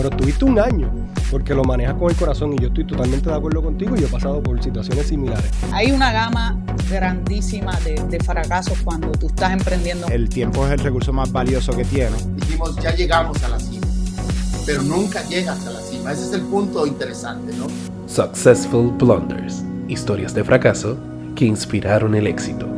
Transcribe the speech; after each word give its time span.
pero 0.00 0.16
tuviste 0.16 0.46
un 0.46 0.58
año 0.58 0.90
porque 1.30 1.54
lo 1.54 1.62
manejas 1.62 1.94
con 1.96 2.08
el 2.10 2.16
corazón 2.16 2.54
y 2.54 2.58
yo 2.58 2.68
estoy 2.68 2.86
totalmente 2.86 3.28
de 3.28 3.36
acuerdo 3.36 3.62
contigo 3.62 3.94
y 3.94 4.00
yo 4.00 4.06
he 4.06 4.10
pasado 4.10 4.42
por 4.42 4.60
situaciones 4.62 5.08
similares. 5.08 5.44
Hay 5.72 5.92
una 5.92 6.10
gama 6.10 6.58
grandísima 6.88 7.78
de, 7.80 8.02
de 8.08 8.18
fracasos 8.20 8.78
cuando 8.82 9.12
tú 9.12 9.26
estás 9.26 9.52
emprendiendo. 9.52 10.06
El 10.08 10.30
tiempo 10.30 10.64
es 10.66 10.72
el 10.72 10.78
recurso 10.78 11.12
más 11.12 11.30
valioso 11.30 11.76
que 11.76 11.84
tiene. 11.84 12.16
Dijimos, 12.36 12.76
ya 12.76 12.94
llegamos 12.94 13.42
a 13.44 13.48
la 13.50 13.60
cima, 13.60 13.86
pero 14.64 14.82
nunca 14.82 15.22
llegas 15.28 15.66
a 15.66 15.70
la 15.70 15.80
cima. 15.80 16.12
Ese 16.12 16.24
es 16.28 16.32
el 16.32 16.42
punto 16.42 16.86
interesante, 16.86 17.52
¿no? 17.58 17.66
Successful 18.06 18.92
Blunders, 18.92 19.62
historias 19.86 20.32
de 20.32 20.44
fracaso 20.44 20.96
que 21.36 21.44
inspiraron 21.44 22.14
el 22.14 22.26
éxito. 22.26 22.69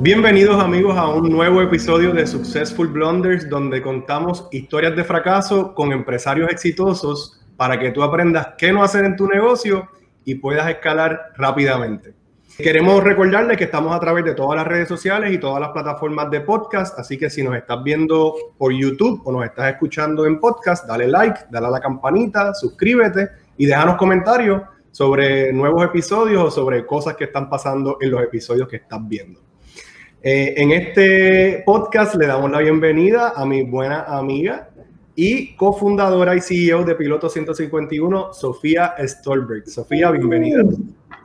Bienvenidos 0.00 0.62
amigos 0.62 0.94
a 0.98 1.08
un 1.08 1.30
nuevo 1.30 1.62
episodio 1.62 2.12
de 2.12 2.26
Successful 2.26 2.88
Blunders 2.88 3.48
donde 3.48 3.80
contamos 3.80 4.46
historias 4.52 4.94
de 4.94 5.02
fracaso 5.02 5.74
con 5.74 5.90
empresarios 5.90 6.50
exitosos 6.50 7.40
para 7.56 7.78
que 7.78 7.92
tú 7.92 8.02
aprendas 8.02 8.48
qué 8.58 8.72
no 8.72 8.84
hacer 8.84 9.06
en 9.06 9.16
tu 9.16 9.26
negocio 9.26 9.88
y 10.26 10.34
puedas 10.34 10.68
escalar 10.68 11.32
rápidamente. 11.38 12.14
Queremos 12.58 13.02
recordarles 13.02 13.56
que 13.56 13.64
estamos 13.64 13.96
a 13.96 13.98
través 13.98 14.22
de 14.26 14.34
todas 14.34 14.56
las 14.56 14.66
redes 14.66 14.86
sociales 14.86 15.32
y 15.32 15.38
todas 15.38 15.62
las 15.62 15.70
plataformas 15.70 16.30
de 16.30 16.42
podcast, 16.42 16.98
así 16.98 17.16
que 17.16 17.30
si 17.30 17.42
nos 17.42 17.56
estás 17.56 17.82
viendo 17.82 18.34
por 18.58 18.72
YouTube 18.72 19.22
o 19.24 19.32
nos 19.32 19.46
estás 19.46 19.72
escuchando 19.72 20.26
en 20.26 20.38
podcast, 20.38 20.86
dale 20.86 21.08
like, 21.08 21.40
dale 21.50 21.68
a 21.68 21.70
la 21.70 21.80
campanita, 21.80 22.52
suscríbete 22.52 23.30
y 23.56 23.64
déjanos 23.64 23.96
comentarios 23.96 24.60
sobre 24.90 25.54
nuevos 25.54 25.82
episodios 25.86 26.44
o 26.44 26.50
sobre 26.50 26.84
cosas 26.84 27.16
que 27.16 27.24
están 27.24 27.48
pasando 27.48 27.96
en 27.98 28.10
los 28.10 28.22
episodios 28.22 28.68
que 28.68 28.76
estás 28.76 29.00
viendo. 29.08 29.45
Eh, 30.22 30.54
en 30.56 30.72
este 30.72 31.62
podcast 31.64 32.14
le 32.16 32.26
damos 32.26 32.50
la 32.50 32.58
bienvenida 32.58 33.34
a 33.36 33.44
mi 33.44 33.62
buena 33.62 34.02
amiga 34.04 34.70
y 35.14 35.54
cofundadora 35.56 36.34
y 36.34 36.40
CEO 36.40 36.84
de 36.84 36.94
Piloto 36.94 37.28
151, 37.28 38.32
Sofía 38.32 38.94
Stolberg. 38.98 39.68
Sofía, 39.68 40.10
bienvenida. 40.10 40.62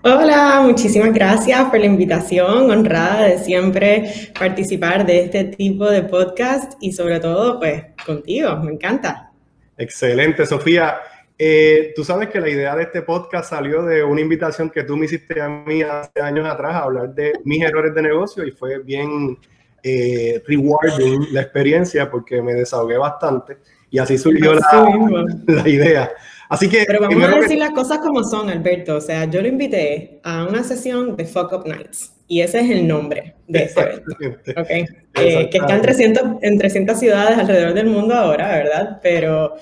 Hola, 0.03 0.61
muchísimas 0.63 1.13
gracias 1.13 1.69
por 1.69 1.79
la 1.79 1.85
invitación, 1.85 2.69
honrada 2.69 3.23
de 3.23 3.37
siempre 3.39 4.11
participar 4.37 5.05
de 5.05 5.25
este 5.25 5.45
tipo 5.45 5.89
de 5.89 6.03
podcast 6.03 6.73
y 6.81 6.91
sobre 6.91 7.19
todo, 7.19 7.59
pues, 7.59 7.83
contigo, 8.05 8.55
me 8.57 8.73
encanta. 8.73 9.31
Excelente, 9.77 10.45
Sofía. 10.45 10.95
Eh, 11.43 11.93
tú 11.95 12.03
sabes 12.03 12.29
que 12.29 12.39
la 12.39 12.49
idea 12.49 12.75
de 12.75 12.83
este 12.83 13.01
podcast 13.01 13.49
salió 13.49 13.81
de 13.81 14.03
una 14.03 14.21
invitación 14.21 14.69
que 14.69 14.83
tú 14.83 14.95
me 14.95 15.07
hiciste 15.07 15.41
a 15.41 15.49
mí 15.49 15.81
hace 15.81 16.21
años 16.21 16.47
atrás 16.47 16.75
a 16.75 16.83
hablar 16.83 17.15
de 17.15 17.33
mis 17.43 17.63
errores 17.63 17.95
de 17.95 18.03
negocio 18.03 18.45
y 18.45 18.51
fue 18.51 18.77
bien 18.83 19.39
eh, 19.81 20.39
rewarding 20.45 21.33
la 21.33 21.41
experiencia 21.41 22.11
porque 22.11 22.43
me 22.43 22.53
desahogué 22.53 22.95
bastante 22.95 23.57
y 23.89 23.97
así 23.97 24.19
surgió 24.19 24.53
la, 24.53 25.25
la, 25.47 25.67
idea. 25.67 26.11
Así 26.47 26.69
que, 26.69 26.83
Pero 26.85 26.99
vamos 27.01 27.23
a 27.23 27.39
decir 27.39 27.57
las 27.57 27.71
cosas 27.71 27.97
como 27.97 28.23
son, 28.23 28.47
Alberto. 28.51 28.97
O 28.97 29.01
sea, 29.01 29.25
yo 29.25 29.41
lo 29.41 29.47
invité 29.47 30.19
a 30.23 30.45
una 30.45 30.63
sesión 30.63 31.15
de 31.15 31.25
Fuck 31.25 31.53
Up 31.53 31.65
Nights 31.65 32.13
y 32.27 32.41
ese 32.41 32.59
es 32.59 32.69
el 32.69 32.87
nombre 32.87 33.33
de 33.47 33.63
este 33.63 33.81
evento. 33.81 34.15
Okay. 34.61 34.85
Eh, 35.15 35.49
que 35.49 35.57
está 35.57 35.75
en 35.75 35.81
300, 35.81 36.23
en 36.43 36.57
300 36.59 36.99
ciudades 36.99 37.35
alrededor 37.35 37.73
del 37.73 37.87
mundo 37.87 38.13
ahora, 38.13 38.47
¿verdad? 38.49 38.99
Pero 39.01 39.55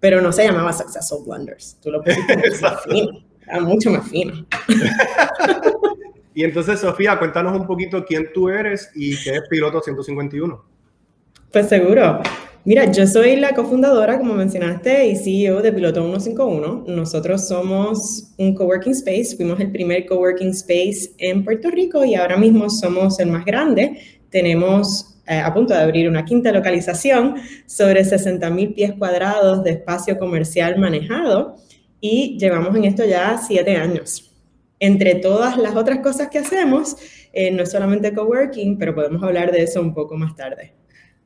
pero 0.00 0.20
no 0.20 0.32
se 0.32 0.44
llamaba 0.44 0.72
Successful 0.72 1.24
Blunders. 1.26 1.78
Tú 1.82 1.90
lo 1.90 2.02
pusiste 2.02 2.36
más 2.60 2.84
fino, 2.84 3.24
era 3.46 3.60
mucho 3.60 3.90
más 3.90 4.08
fino. 4.08 4.46
y 6.34 6.44
entonces, 6.44 6.80
Sofía, 6.80 7.18
cuéntanos 7.18 7.58
un 7.58 7.66
poquito 7.66 8.04
quién 8.04 8.30
tú 8.32 8.48
eres 8.48 8.90
y 8.94 9.16
qué 9.22 9.36
es 9.36 9.42
Piloto 9.48 9.80
151. 9.80 10.64
Pues 11.52 11.68
seguro. 11.68 12.20
Mira, 12.66 12.90
yo 12.90 13.06
soy 13.06 13.36
la 13.36 13.54
cofundadora, 13.54 14.18
como 14.18 14.34
mencionaste, 14.34 15.06
y 15.06 15.14
CEO 15.16 15.62
de 15.62 15.72
Piloto 15.72 16.00
151. 16.00 16.86
Nosotros 16.88 17.46
somos 17.46 18.34
un 18.38 18.56
coworking 18.56 18.92
space, 18.92 19.36
fuimos 19.36 19.60
el 19.60 19.70
primer 19.70 20.04
coworking 20.04 20.48
space 20.48 21.12
en 21.18 21.44
Puerto 21.44 21.70
Rico 21.70 22.04
y 22.04 22.16
ahora 22.16 22.36
mismo 22.36 22.68
somos 22.68 23.20
el 23.20 23.30
más 23.30 23.44
grande. 23.44 24.00
Tenemos 24.30 25.15
eh, 25.28 25.38
a 25.38 25.52
punto 25.52 25.74
de 25.74 25.80
abrir 25.80 26.08
una 26.08 26.24
quinta 26.24 26.52
localización 26.52 27.36
sobre 27.66 28.04
60 28.04 28.48
mil 28.50 28.74
pies 28.74 28.92
cuadrados 28.96 29.64
de 29.64 29.72
espacio 29.72 30.18
comercial 30.18 30.78
manejado 30.78 31.56
y 32.00 32.38
llevamos 32.38 32.76
en 32.76 32.84
esto 32.84 33.04
ya 33.04 33.38
siete 33.38 33.76
años. 33.76 34.32
Entre 34.78 35.16
todas 35.16 35.56
las 35.56 35.74
otras 35.74 35.98
cosas 36.00 36.28
que 36.28 36.38
hacemos, 36.38 36.96
eh, 37.32 37.50
no 37.50 37.62
es 37.62 37.70
solamente 37.70 38.14
coworking, 38.14 38.78
pero 38.78 38.94
podemos 38.94 39.22
hablar 39.22 39.50
de 39.50 39.62
eso 39.62 39.80
un 39.80 39.94
poco 39.94 40.16
más 40.16 40.36
tarde. 40.36 40.74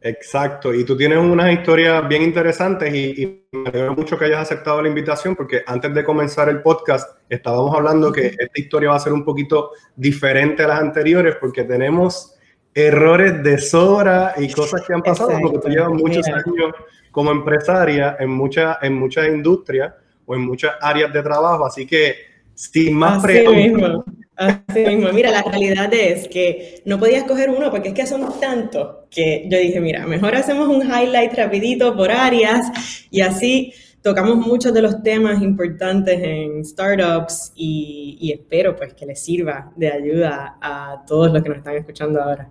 Exacto, 0.03 0.73
y 0.73 0.83
tú 0.85 0.97
tienes 0.97 1.19
unas 1.19 1.53
historias 1.53 2.09
bien 2.09 2.23
interesantes 2.23 2.95
y, 2.95 3.23
y, 3.23 3.47
me 3.53 3.69
alegro 3.69 3.95
mucho 3.95 4.17
que 4.17 4.25
hayas 4.25 4.41
aceptado 4.41 4.81
la 4.81 4.89
invitación 4.89 5.37
porque 5.37 5.63
antes 5.67 5.93
de 5.93 6.03
comenzar 6.03 6.49
el 6.49 6.63
podcast 6.63 7.19
estábamos 7.29 7.77
hablando 7.77 8.11
que 8.11 8.29
esta 8.29 8.49
historia 8.55 8.91
va 8.91 8.97
a 8.97 9.01
ser 9.01 9.13
un 9.13 9.25
poquito 9.25 9.73
diferente 9.95 10.63
a 10.63 10.69
las 10.69 10.81
anteriores 10.81 11.37
porque 11.39 11.65
tenemos 11.65 12.35
errores 12.75 13.43
de 13.43 13.59
Sora 13.59 14.35
y 14.39 14.53
cosas 14.53 14.83
que 14.87 14.95
han 14.95 15.03
pasado, 15.03 15.31
porque 15.43 15.59
tú 15.59 15.69
llevas 15.69 15.91
muchos 15.91 16.27
años 16.29 16.73
como 17.11 17.31
empresaria 17.33 18.17
en, 18.21 18.31
muchas 18.31 18.79
en 18.83 18.95
muchas 18.95 19.29
industrias 19.29 19.93
o 20.27 20.35
en 20.35 20.43
muchas 20.43 20.73
áreas 20.81 21.13
de 21.13 21.23
trabajo, 21.23 21.67
así 21.67 21.87
que 21.87 22.15
sin 22.55 22.95
más 22.95 23.23
preguntas. 23.23 24.05
Así 24.37 24.87
mismo, 24.87 25.13
mira, 25.13 25.31
la 25.31 25.43
realidad 25.43 25.93
es 25.93 26.27
que 26.29 26.81
no 26.87 26.99
podía 26.99 27.19
escoger 27.19 27.51
uno 27.51 27.71
porque 27.71 27.89
es 27.89 27.95
que 27.95 28.07
son 28.07 28.27
tantos 28.41 29.05
que 29.11 29.47
yo 29.51 29.59
dije, 29.59 29.81
mira, 29.81 30.07
mejor 30.07 30.35
hacemos 30.35 30.69
un 30.69 30.83
highlight 30.83 31.35
rapidito 31.35 31.95
por 31.95 32.11
áreas 32.11 32.67
y 33.11 33.21
así 33.21 33.75
tocamos 34.01 34.37
muchos 34.37 34.73
de 34.73 34.81
los 34.81 35.03
temas 35.03 35.43
importantes 35.43 36.23
en 36.23 36.65
startups 36.65 37.53
y, 37.55 38.17
y 38.19 38.33
espero 38.33 38.75
pues 38.77 38.95
que 38.95 39.05
les 39.05 39.23
sirva 39.23 39.73
de 39.77 39.93
ayuda 39.93 40.57
a 40.63 41.05
todos 41.07 41.31
los 41.33 41.43
que 41.43 41.49
nos 41.51 41.59
están 41.59 41.77
escuchando 41.77 42.23
ahora. 42.23 42.49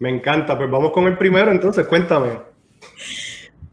Me 0.00 0.08
encanta, 0.08 0.56
pues 0.56 0.70
vamos 0.70 0.92
con 0.92 1.06
el 1.06 1.16
primero, 1.16 1.52
entonces 1.52 1.86
cuéntame. 1.86 2.30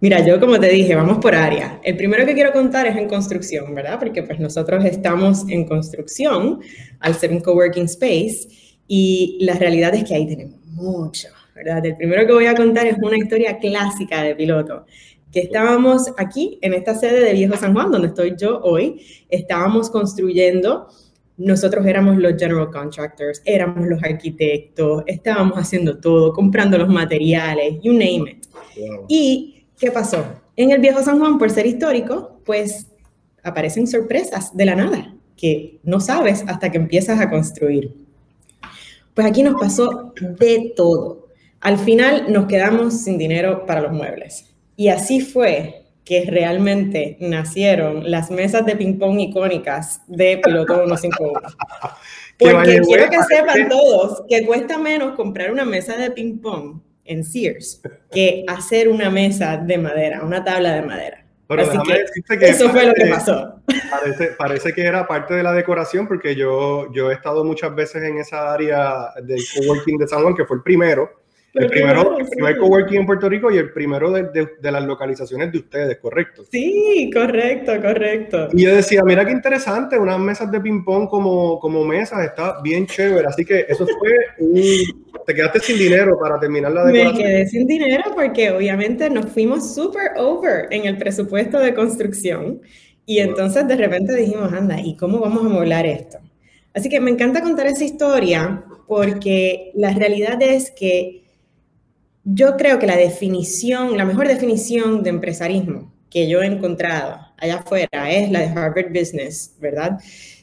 Mira, 0.02 0.24
yo 0.24 0.40
como 0.40 0.60
te 0.60 0.68
dije, 0.68 0.94
vamos 0.94 1.18
por 1.20 1.34
área. 1.34 1.80
El 1.84 1.96
primero 1.96 2.26
que 2.26 2.34
quiero 2.34 2.52
contar 2.52 2.86
es 2.86 2.98
en 2.98 3.08
construcción, 3.08 3.74
¿verdad? 3.74 3.98
Porque 3.98 4.22
pues 4.22 4.40
nosotros 4.40 4.84
estamos 4.86 5.50
en 5.50 5.66
construcción 5.66 6.60
al 7.00 7.16
ser 7.16 7.32
un 7.32 7.40
coworking 7.40 7.86
space 7.86 8.50
y 8.88 9.38
la 9.42 9.56
realidad 9.56 9.96
es 9.96 10.04
que 10.04 10.16
ahí 10.16 10.28
tenemos 10.28 10.60
mucho, 10.66 11.30
¿verdad? 11.56 11.84
El 11.86 11.96
primero 11.96 12.28
que 12.28 12.34
voy 12.34 12.46
a 12.46 12.56
contar 12.56 12.86
es 12.86 12.98
una 13.02 13.18
historia 13.18 13.58
clásica 13.58 14.22
de 14.22 14.36
piloto 14.36 14.86
que 15.32 15.40
estábamos 15.42 16.14
aquí 16.18 16.60
en 16.62 16.74
esta 16.74 16.96
sede 16.96 17.24
de 17.24 17.34
Viejo 17.34 17.56
San 17.58 17.74
Juan, 17.74 17.92
donde 17.92 18.08
estoy 18.08 18.36
yo 18.38 18.60
hoy, 18.62 19.02
estábamos 19.30 19.90
construyendo 19.90 20.88
nosotros 21.38 21.86
éramos 21.86 22.18
los 22.18 22.34
general 22.38 22.72
contractors, 22.72 23.42
éramos 23.46 23.88
los 23.88 24.04
arquitectos, 24.04 25.04
estábamos 25.06 25.58
haciendo 25.58 26.00
todo, 26.00 26.34
comprando 26.34 26.78
los 26.78 26.90
materiales, 26.90 27.76
you 27.82 27.94
name 27.94 28.32
it. 28.32 28.48
¿Y 29.08 29.66
qué 29.78 29.92
pasó? 29.92 30.26
En 30.56 30.72
el 30.72 30.82
viejo 30.82 31.02
San 31.04 31.20
Juan, 31.20 31.38
por 31.38 31.52
ser 31.52 31.68
histórico, 31.68 32.42
pues 32.44 32.88
aparecen 33.44 33.88
sorpresas 33.88 34.56
de 34.58 34.66
la 34.66 34.76
nada, 34.76 35.14
que 35.36 35.80
no 35.84 36.00
sabes 36.00 36.44
hasta 36.48 36.72
que 36.72 36.78
empiezas 36.78 37.20
a 37.20 37.30
construir. 37.30 37.94
Pues 39.14 39.28
aquí 39.28 39.44
nos 39.44 39.60
pasó 39.60 40.14
de 40.20 40.74
todo. 40.76 41.28
Al 41.60 41.78
final 41.78 42.32
nos 42.32 42.48
quedamos 42.48 43.02
sin 43.02 43.18
dinero 43.18 43.66
para 43.66 43.82
los 43.82 43.92
muebles. 43.92 44.46
Y 44.76 44.90
así 44.90 45.22
fue 45.22 45.87
que 46.08 46.24
realmente 46.26 47.18
nacieron 47.20 48.10
las 48.10 48.32
mesas 48.32 48.66
de 48.66 48.78
ping-pong 48.78 49.20
icónicas 49.20 50.02
de 50.08 50.40
Piloto 50.42 50.86
151. 50.86 51.42
Porque 52.40 52.80
quiero 52.82 53.10
que 53.10 53.18
sepan 53.24 53.68
todos 53.68 54.24
que 54.30 54.46
cuesta 54.46 54.78
menos 54.78 55.16
comprar 55.16 55.52
una 55.52 55.66
mesa 55.66 55.98
de 55.98 56.12
ping-pong 56.12 56.80
en 57.04 57.26
Sears 57.26 57.82
que 58.10 58.46
hacer 58.48 58.88
una 58.88 59.10
mesa 59.10 59.58
de 59.58 59.78
madera, 59.78 60.24
una 60.24 60.46
tabla 60.46 60.76
de 60.76 60.82
madera. 60.84 61.26
Pero 61.48 61.64
Así 61.64 61.78
que, 62.28 62.38
que 62.38 62.50
eso 62.50 62.70
fue 62.70 62.86
lo 62.86 62.94
que 62.94 63.08
pasó. 63.08 63.62
Parece, 63.90 64.28
parece, 64.38 64.74
que 64.74 64.84
era 64.84 65.08
parte 65.08 65.34
de 65.34 65.44
la 65.44 65.52
decoración 65.52 66.08
porque 66.08 66.36
yo, 66.36 66.90
yo 66.94 67.12
he 67.12 67.16
estado 67.16 67.44
muchas 67.44 67.76
veces 67.76 68.04
en 68.04 68.18
esa 68.18 68.54
área 68.54 69.12
del 69.24 69.42
coworking 69.56 69.98
de 69.98 70.08
San 70.08 70.22
Juan, 70.22 70.36
que 70.36 70.46
fue 70.46 70.58
el 70.58 70.64
primero 70.64 71.10
el 71.60 71.70
primero, 71.70 72.18
el 72.20 72.28
primer 72.28 72.58
coworking 72.58 73.00
en 73.00 73.06
Puerto 73.06 73.30
Rico 73.30 73.52
y 73.52 73.58
el 73.58 73.72
primero 73.72 74.12
de, 74.12 74.24
de, 74.24 74.48
de, 74.62 74.72
las 74.72 74.84
localizaciones 74.84 75.52
de 75.52 75.60
ustedes, 75.60 75.98
¿correcto? 75.98 76.44
Sí, 76.52 77.10
correcto, 77.14 77.74
correcto. 77.82 78.50
Y 78.54 78.64
yo 78.64 78.76
decía, 78.76 79.04
mira 79.04 79.26
qué 79.26 79.32
interesante, 79.32 79.98
unas 79.98 80.20
mesas 80.20 80.52
de 80.52 80.60
ping-pong 80.60 81.08
como, 81.10 81.60
como 81.60 81.84
mesas, 81.84 82.26
está 82.26 82.62
bien 82.62 82.86
chévere. 82.86 83.28
Así 83.28 83.44
que 83.46 83.66
eso 83.68 83.86
fue 83.86 84.12
un... 84.40 84.64
Te 85.26 85.34
quedaste 85.34 85.60
sin 85.60 85.78
dinero 85.78 86.18
para 86.20 86.40
terminar 86.40 86.72
la 86.72 86.86
decoración. 86.86 87.18
Me 87.18 87.24
quedé 87.24 87.48
sin 87.48 87.68
dinero 87.68 88.04
porque 88.16 88.52
obviamente 88.52 89.10
nos 89.10 89.26
fuimos 89.26 89.76
super 89.76 90.12
over 90.18 90.68
en 90.72 90.86
el 90.86 90.98
presupuesto 90.98 91.60
de 91.60 91.74
construcción. 91.74 92.62
Y 93.06 93.20
entonces 93.20 93.68
de 93.68 93.76
repente 93.76 94.16
dijimos, 94.16 94.54
anda, 94.54 94.80
¿y 94.80 94.96
cómo 94.96 95.20
vamos 95.20 95.46
a 95.46 95.50
molar 95.50 95.86
esto? 95.86 96.20
Así 96.74 96.90
que 96.90 97.00
me 97.00 97.10
encanta 97.10 97.42
contar 97.42 97.68
esa 97.68 97.84
historia 97.84 98.64
porque 98.88 99.72
la 99.76 99.92
realidad 99.94 100.42
es 100.42 100.72
que 100.72 101.27
yo 102.30 102.58
creo 102.58 102.78
que 102.78 102.88
la 102.88 102.98
definición, 102.98 103.96
la 103.96 104.04
mejor 104.04 104.28
definición 104.28 105.02
de 105.02 105.12
empresarismo 105.12 105.94
que 106.10 106.28
yo 106.28 106.42
he 106.42 106.46
encontrado 106.46 107.20
allá 107.38 107.58
afuera 107.58 108.12
es 108.12 108.30
la 108.30 108.42
de 108.42 108.48
Harvard 108.48 108.90
Business, 108.90 109.56
¿verdad? 109.62 110.00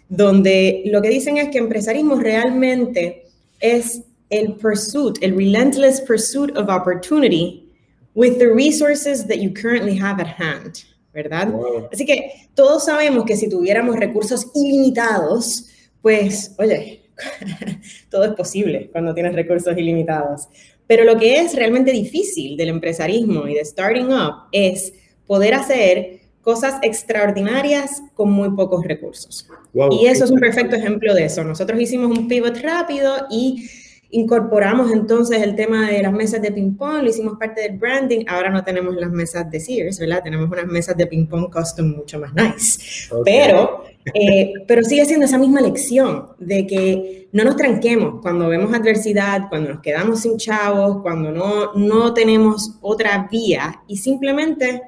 Donde 0.09 0.83
lo 0.87 1.03
que 1.03 1.11
dicen 1.11 1.37
es 1.37 1.49
que 1.51 1.59
empresarismo 1.59 2.17
realmente 2.17 3.25
es 3.61 4.03
el 4.31 4.55
pursuit, 4.55 5.17
el 5.21 5.37
relentless 5.37 6.01
pursuit 6.01 6.57
of 6.57 6.69
opportunity 6.69 7.71
with 8.15 8.39
the 8.39 8.49
resources 8.49 9.27
that 9.27 9.37
you 9.37 9.53
currently 9.53 9.99
have 9.99 10.21
at 10.21 10.29
hand, 10.39 10.79
¿verdad? 11.13 11.53
Así 11.93 12.07
que 12.07 12.49
todos 12.55 12.87
sabemos 12.87 13.25
que 13.25 13.37
si 13.37 13.49
tuviéramos 13.49 13.97
recursos 13.97 14.47
ilimitados, 14.55 15.69
pues, 16.01 16.55
oye, 16.59 17.03
todo 18.11 18.25
es 18.25 18.33
posible 18.33 18.89
cuando 18.91 19.15
tienes 19.15 19.35
recursos 19.35 19.77
ilimitados. 19.77 20.49
Pero 20.87 21.05
lo 21.05 21.17
que 21.19 21.41
es 21.41 21.55
realmente 21.55 21.93
difícil 21.93 22.57
del 22.57 22.69
empresarismo 22.69 23.47
y 23.49 23.55
de 23.55 23.65
starting 23.65 24.13
up 24.13 24.49
es 24.53 24.93
poder 25.27 25.55
hacer 25.55 26.21
cosas 26.43 26.75
extraordinarias 26.83 28.03
con 28.15 28.31
muy 28.31 28.51
pocos 28.51 28.85
recursos. 28.85 29.49
y 29.91 30.07
eso 30.07 30.25
es 30.25 30.31
un 30.31 30.39
perfecto 30.39 30.77
ejemplo 30.77 31.15
de 31.15 31.25
eso. 31.25 31.43
Nosotros 31.43 31.81
hicimos 31.81 32.17
un 32.17 32.29
pivot 32.29 32.57
rápido 32.59 33.27
y 33.31 33.67
incorporamos 34.15 34.93
entonces 34.93 35.43
el 35.43 35.57
tema 35.57 35.91
de 35.91 36.01
las 36.01 36.13
mesas 36.13 36.41
de 36.41 36.53
ping-pong, 36.53 37.03
lo 37.03 37.09
hicimos 37.09 37.37
parte 37.37 37.63
del 37.63 37.79
branding. 37.79 38.25
Ahora 38.29 38.49
no 38.49 38.63
tenemos 38.63 38.95
las 38.95 39.11
mesas 39.11 39.51
de 39.51 39.59
Sears, 39.59 39.99
¿verdad? 39.99 40.23
Tenemos 40.23 40.49
unas 40.49 40.67
mesas 40.67 40.97
de 40.97 41.07
ping-pong 41.07 41.53
custom 41.53 41.97
mucho 41.97 42.21
más 42.21 42.33
nice. 42.33 43.09
Pero, 43.25 43.85
eh, 44.15 44.53
pero 44.69 44.85
sigue 44.85 45.05
siendo 45.05 45.27
esa 45.27 45.37
misma 45.37 45.61
lección 45.61 46.29
de 46.39 46.65
que 46.65 47.29
no 47.33 47.43
nos 47.43 47.57
tranquemos 47.57 48.21
cuando 48.23 48.49
vemos 48.49 48.73
adversidad, 48.73 49.49
cuando 49.49 49.71
nos 49.71 49.81
quedamos 49.81 50.21
sin 50.21 50.37
chavos, 50.37 51.03
cuando 51.03 51.33
no, 51.33 51.75
no 51.75 52.15
tenemos 52.15 52.79
otra 52.83 53.29
vía 53.31 53.83
y 53.89 53.97
simplemente 53.97 54.81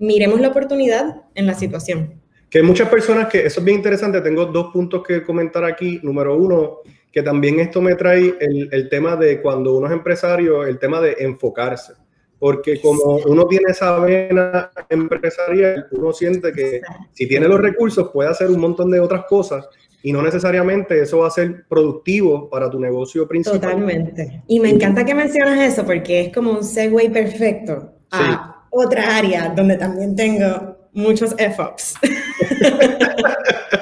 miremos 0.00 0.40
la 0.40 0.48
oportunidad 0.48 1.22
en 1.36 1.46
la 1.46 1.54
situación. 1.54 2.20
Que 2.50 2.58
hay 2.58 2.64
muchas 2.64 2.88
personas 2.88 3.28
que, 3.28 3.46
eso 3.46 3.60
es 3.60 3.64
bien 3.64 3.76
interesante, 3.76 4.20
tengo 4.20 4.46
dos 4.46 4.72
puntos 4.72 5.04
que 5.06 5.22
comentar 5.22 5.64
aquí. 5.64 6.00
Número 6.02 6.36
uno, 6.36 6.78
que 7.12 7.22
también 7.22 7.60
esto 7.60 7.80
me 7.80 7.94
trae 7.94 8.34
el, 8.40 8.68
el 8.72 8.88
tema 8.88 9.16
de 9.16 9.40
cuando 9.42 9.76
uno 9.76 9.86
es 9.86 9.92
empresario, 9.92 10.64
el 10.64 10.78
tema 10.78 11.00
de 11.00 11.16
enfocarse. 11.20 11.92
Porque 12.38 12.80
como 12.80 13.18
uno 13.26 13.46
tiene 13.46 13.66
esa 13.70 14.00
vena 14.00 14.70
empresarial, 14.88 15.86
uno 15.92 16.12
siente 16.12 16.52
que 16.52 16.80
si 17.12 17.28
tiene 17.28 17.46
los 17.46 17.60
recursos 17.60 18.10
puede 18.12 18.30
hacer 18.30 18.50
un 18.50 18.60
montón 18.60 18.90
de 18.90 18.98
otras 18.98 19.26
cosas 19.28 19.68
y 20.02 20.12
no 20.12 20.22
necesariamente 20.22 21.00
eso 21.00 21.18
va 21.18 21.28
a 21.28 21.30
ser 21.30 21.64
productivo 21.68 22.50
para 22.50 22.68
tu 22.68 22.80
negocio 22.80 23.28
principal. 23.28 23.60
Totalmente. 23.60 24.42
Y 24.48 24.58
me 24.58 24.70
encanta 24.70 25.04
que 25.04 25.14
mencionas 25.14 25.60
eso 25.60 25.84
porque 25.84 26.22
es 26.22 26.34
como 26.34 26.50
un 26.50 26.64
segue 26.64 27.08
perfecto 27.10 27.92
a 28.10 28.66
otra 28.70 29.16
área 29.16 29.50
donde 29.50 29.76
también 29.76 30.16
tengo 30.16 30.88
muchos 30.92 31.34
F-Ups. 31.38 31.94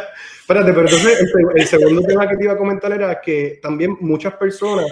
Espérate, 0.51 0.73
pero 0.73 0.89
entonces 0.89 1.33
el, 1.55 1.67
segundo 1.69 2.03
tema 2.03 2.29
que 2.29 2.37
te 2.37 2.43
iba 2.43 2.55
a 2.55 2.59
comentar 2.59 2.91
era 2.91 3.21
que 3.21 3.61
también 3.63 3.97
muchas 4.01 4.35
personas 4.35 4.87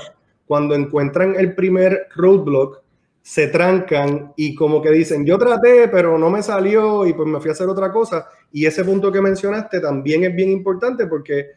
cuando 0.47 0.73
encuentran 0.77 1.35
el 1.35 1.57
primer 1.57 2.07
roadblock 2.15 2.81
se 3.21 3.49
trancan 3.49 4.35
y 4.37 4.55
como 4.55 4.81
que 4.81 4.93
dicen, 4.93 5.27
yo 5.27 5.37
traté, 5.37 5.89
pero 5.89 6.17
no 6.17 6.31
me 6.31 6.45
salió 6.45 7.05
y 7.05 7.13
pues 7.13 7.27
me 7.27 7.41
fui 7.41 7.49
a 7.49 7.55
hacer 7.55 7.67
otra 7.67 7.91
cosa. 7.91 8.29
Y 8.53 8.67
ese 8.67 8.85
punto 8.85 9.11
que 9.11 9.21
mencionaste 9.21 9.81
también 9.81 10.23
es 10.23 10.33
bien 10.33 10.51
importante 10.51 11.09
porque 11.09 11.49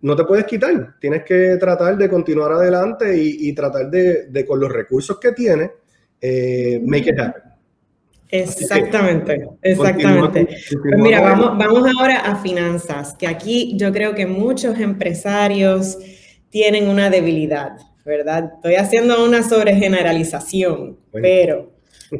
no 0.00 0.16
te 0.16 0.24
puedes 0.24 0.46
quitar. 0.46 0.94
Tienes 0.98 1.22
que 1.24 1.58
tratar 1.60 1.98
de 1.98 2.08
continuar 2.08 2.52
adelante 2.52 3.14
y, 3.14 3.52
tratar 3.52 3.90
de, 3.90 4.42
con 4.48 4.58
los 4.58 4.72
recursos 4.72 5.20
que 5.20 5.32
tienes, 5.32 5.70
eh, 6.18 6.80
make 6.82 7.10
it 7.10 7.20
happen. 7.20 7.49
Exactamente, 8.32 9.48
exactamente. 9.62 10.46
Pues 10.82 10.98
mira, 10.98 11.20
vamos, 11.20 11.58
vamos 11.58 11.90
ahora 11.98 12.20
a 12.20 12.36
finanzas, 12.36 13.14
que 13.14 13.26
aquí 13.26 13.74
yo 13.76 13.92
creo 13.92 14.14
que 14.14 14.26
muchos 14.26 14.78
empresarios 14.78 15.98
tienen 16.48 16.88
una 16.88 17.10
debilidad, 17.10 17.72
¿verdad? 18.04 18.52
Estoy 18.56 18.74
haciendo 18.74 19.24
una 19.24 19.42
sobregeneralización, 19.42 20.98
pero 21.12 21.72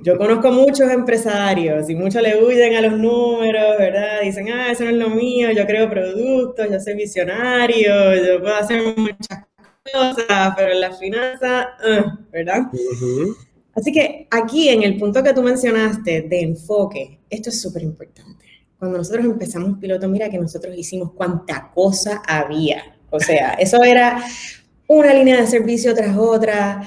yo 0.03 0.17
conozco 0.17 0.53
muchos 0.53 0.91
empresarios 0.91 1.91
y 1.91 1.95
muchos 1.95 2.23
le 2.23 2.43
huyen 2.43 2.77
a 2.77 2.81
los 2.81 2.99
números, 2.99 3.77
¿verdad? 3.79 4.21
Dicen, 4.23 4.49
ah, 4.51 4.71
eso 4.71 4.85
no 4.85 4.91
es 4.91 4.97
lo 4.97 5.11
mío, 5.11 5.51
yo 5.51 5.67
creo 5.67 5.91
productos, 5.91 6.69
yo 6.71 6.79
soy 6.81 6.95
visionario, 6.95 8.15
yo 8.15 8.41
puedo 8.41 8.55
hacer 8.55 8.83
muchas 8.97 9.47
cosas, 9.93 10.55
pero 10.57 10.73
en 10.73 10.81
la 10.81 10.93
finanzas, 10.93 11.67
uh, 11.85 12.31
¿verdad? 12.31 12.63
Así 13.75 13.93
que 13.93 14.27
aquí 14.31 14.69
en 14.69 14.83
el 14.83 14.97
punto 14.99 15.23
que 15.23 15.33
tú 15.33 15.43
mencionaste 15.43 16.23
de 16.23 16.41
enfoque, 16.41 17.21
esto 17.29 17.51
es 17.51 17.61
súper 17.61 17.83
importante. 17.83 18.45
Cuando 18.79 18.99
nosotros 18.99 19.25
empezamos 19.25 19.79
piloto, 19.79 20.09
mira 20.09 20.31
que 20.31 20.39
nosotros 20.39 20.77
hicimos 20.77 21.13
cuánta 21.13 21.71
cosa 21.73 22.23
había. 22.27 22.97
O 23.11 23.21
sea, 23.21 23.51
eso 23.59 23.83
era 23.85 24.25
una 24.87 25.15
línea 25.15 25.41
de 25.41 25.47
servicio 25.47 25.95
tras 25.95 26.17
otra 26.17 26.83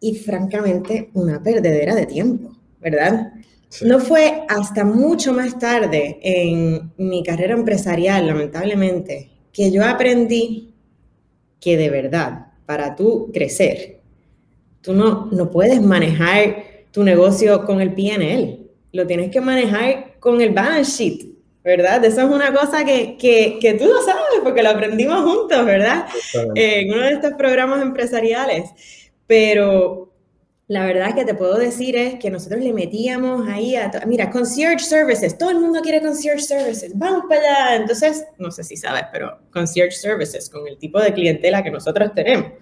y 0.00 0.14
francamente 0.16 1.10
una 1.14 1.42
perdedera 1.42 1.94
de 1.94 2.06
tiempo, 2.06 2.56
¿verdad? 2.80 3.32
No 3.82 3.98
fue 3.98 4.44
hasta 4.48 4.84
mucho 4.84 5.32
más 5.32 5.58
tarde 5.58 6.18
en 6.22 6.92
mi 6.96 7.24
carrera 7.24 7.54
empresarial, 7.54 8.26
lamentablemente, 8.26 9.30
que 9.52 9.70
yo 9.70 9.84
aprendí 9.84 10.74
que 11.60 11.76
de 11.76 11.90
verdad, 11.90 12.52
para 12.66 12.94
tú 12.94 13.30
crecer, 13.32 13.93
Tú 14.84 14.92
no, 14.92 15.30
no 15.32 15.50
puedes 15.50 15.80
manejar 15.80 16.62
tu 16.90 17.02
negocio 17.02 17.64
con 17.64 17.80
el 17.80 17.94
PNL, 17.94 18.58
lo 18.92 19.06
tienes 19.06 19.30
que 19.30 19.40
manejar 19.40 20.20
con 20.20 20.42
el 20.42 20.50
balance 20.50 20.92
sheet, 20.92 21.26
¿verdad? 21.64 22.04
Eso 22.04 22.20
es 22.20 22.26
una 22.30 22.52
cosa 22.52 22.84
que, 22.84 23.16
que, 23.16 23.58
que 23.60 23.74
tú 23.74 23.86
lo 23.86 24.02
sabes 24.02 24.40
porque 24.42 24.62
lo 24.62 24.68
aprendimos 24.68 25.22
juntos, 25.24 25.64
¿verdad? 25.64 26.04
en 26.54 26.92
uno 26.92 27.02
de 27.02 27.14
estos 27.14 27.32
programas 27.32 27.80
empresariales. 27.80 28.70
Pero 29.26 30.12
la 30.66 30.84
verdad 30.84 31.14
que 31.14 31.24
te 31.24 31.34
puedo 31.34 31.56
decir 31.56 31.96
es 31.96 32.16
que 32.16 32.30
nosotros 32.30 32.62
le 32.62 32.74
metíamos 32.74 33.48
ahí 33.48 33.76
a, 33.76 33.90
mira, 34.06 34.30
concierge 34.30 34.84
services, 34.84 35.38
todo 35.38 35.50
el 35.50 35.60
mundo 35.60 35.80
quiere 35.80 36.02
concierge 36.02 36.42
services, 36.42 36.92
vamos 36.94 37.24
para 37.26 37.40
allá. 37.40 37.76
Entonces, 37.76 38.26
no 38.36 38.50
sé 38.50 38.64
si 38.64 38.76
sabes, 38.76 39.04
pero 39.10 39.38
concierge 39.50 39.92
services 39.92 40.50
con 40.50 40.68
el 40.68 40.76
tipo 40.76 41.00
de 41.00 41.14
clientela 41.14 41.62
que 41.62 41.70
nosotros 41.70 42.12
tenemos 42.14 42.52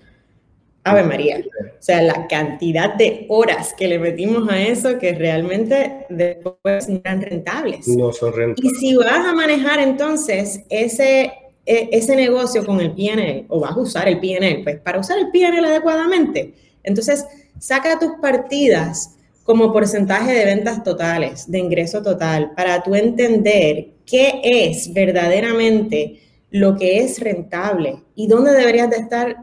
Ave 0.85 1.05
María. 1.05 1.39
O 1.39 1.83
sea, 1.83 2.03
la 2.03 2.27
cantidad 2.27 2.95
de 2.95 3.27
horas 3.29 3.75
que 3.77 3.89
le 3.89 3.99
metimos 3.99 4.49
a 4.49 4.61
eso 4.61 4.99
que 4.99 5.15
realmente 5.15 6.07
después 6.09 6.89
no 6.89 7.01
eran 7.05 7.23
rentables. 7.23 7.87
No 7.89 8.13
son 8.13 8.33
rentables. 8.33 8.73
Y 8.73 8.77
si 8.77 8.97
vas 8.97 9.27
a 9.27 9.33
manejar 9.33 9.79
entonces 9.79 10.63
ese, 10.69 11.33
e, 11.67 11.89
ese 11.93 12.17
negocio 12.17 12.67
con 12.67 12.81
el 12.81 12.93
PNL 12.93 13.47
o 13.49 13.61
vas 13.61 13.73
a 13.73 13.81
usar 13.81 14.09
el 14.09 14.19
PNL, 14.19 14.65
pues 14.65 14.81
para 14.81 14.99
usar 14.99 15.19
el 15.19 15.31
PNL 15.31 15.65
adecuadamente, 15.65 16.55
entonces 16.83 17.25
saca 17.59 17.99
tus 17.99 18.13
partidas 18.21 19.17
como 19.45 19.73
porcentaje 19.73 20.33
de 20.33 20.45
ventas 20.45 20.83
totales, 20.83 21.51
de 21.51 21.59
ingreso 21.59 22.03
total, 22.03 22.53
para 22.57 22.83
tú 22.83 22.95
entender 22.95 23.89
qué 24.07 24.41
es 24.43 24.93
verdaderamente 24.93 26.21
lo 26.51 26.77
que 26.77 26.99
es 26.99 27.19
rentable 27.19 28.03
y 28.15 28.27
dónde 28.27 28.53
deberías 28.53 28.91
de 28.91 28.97
estar 28.97 29.37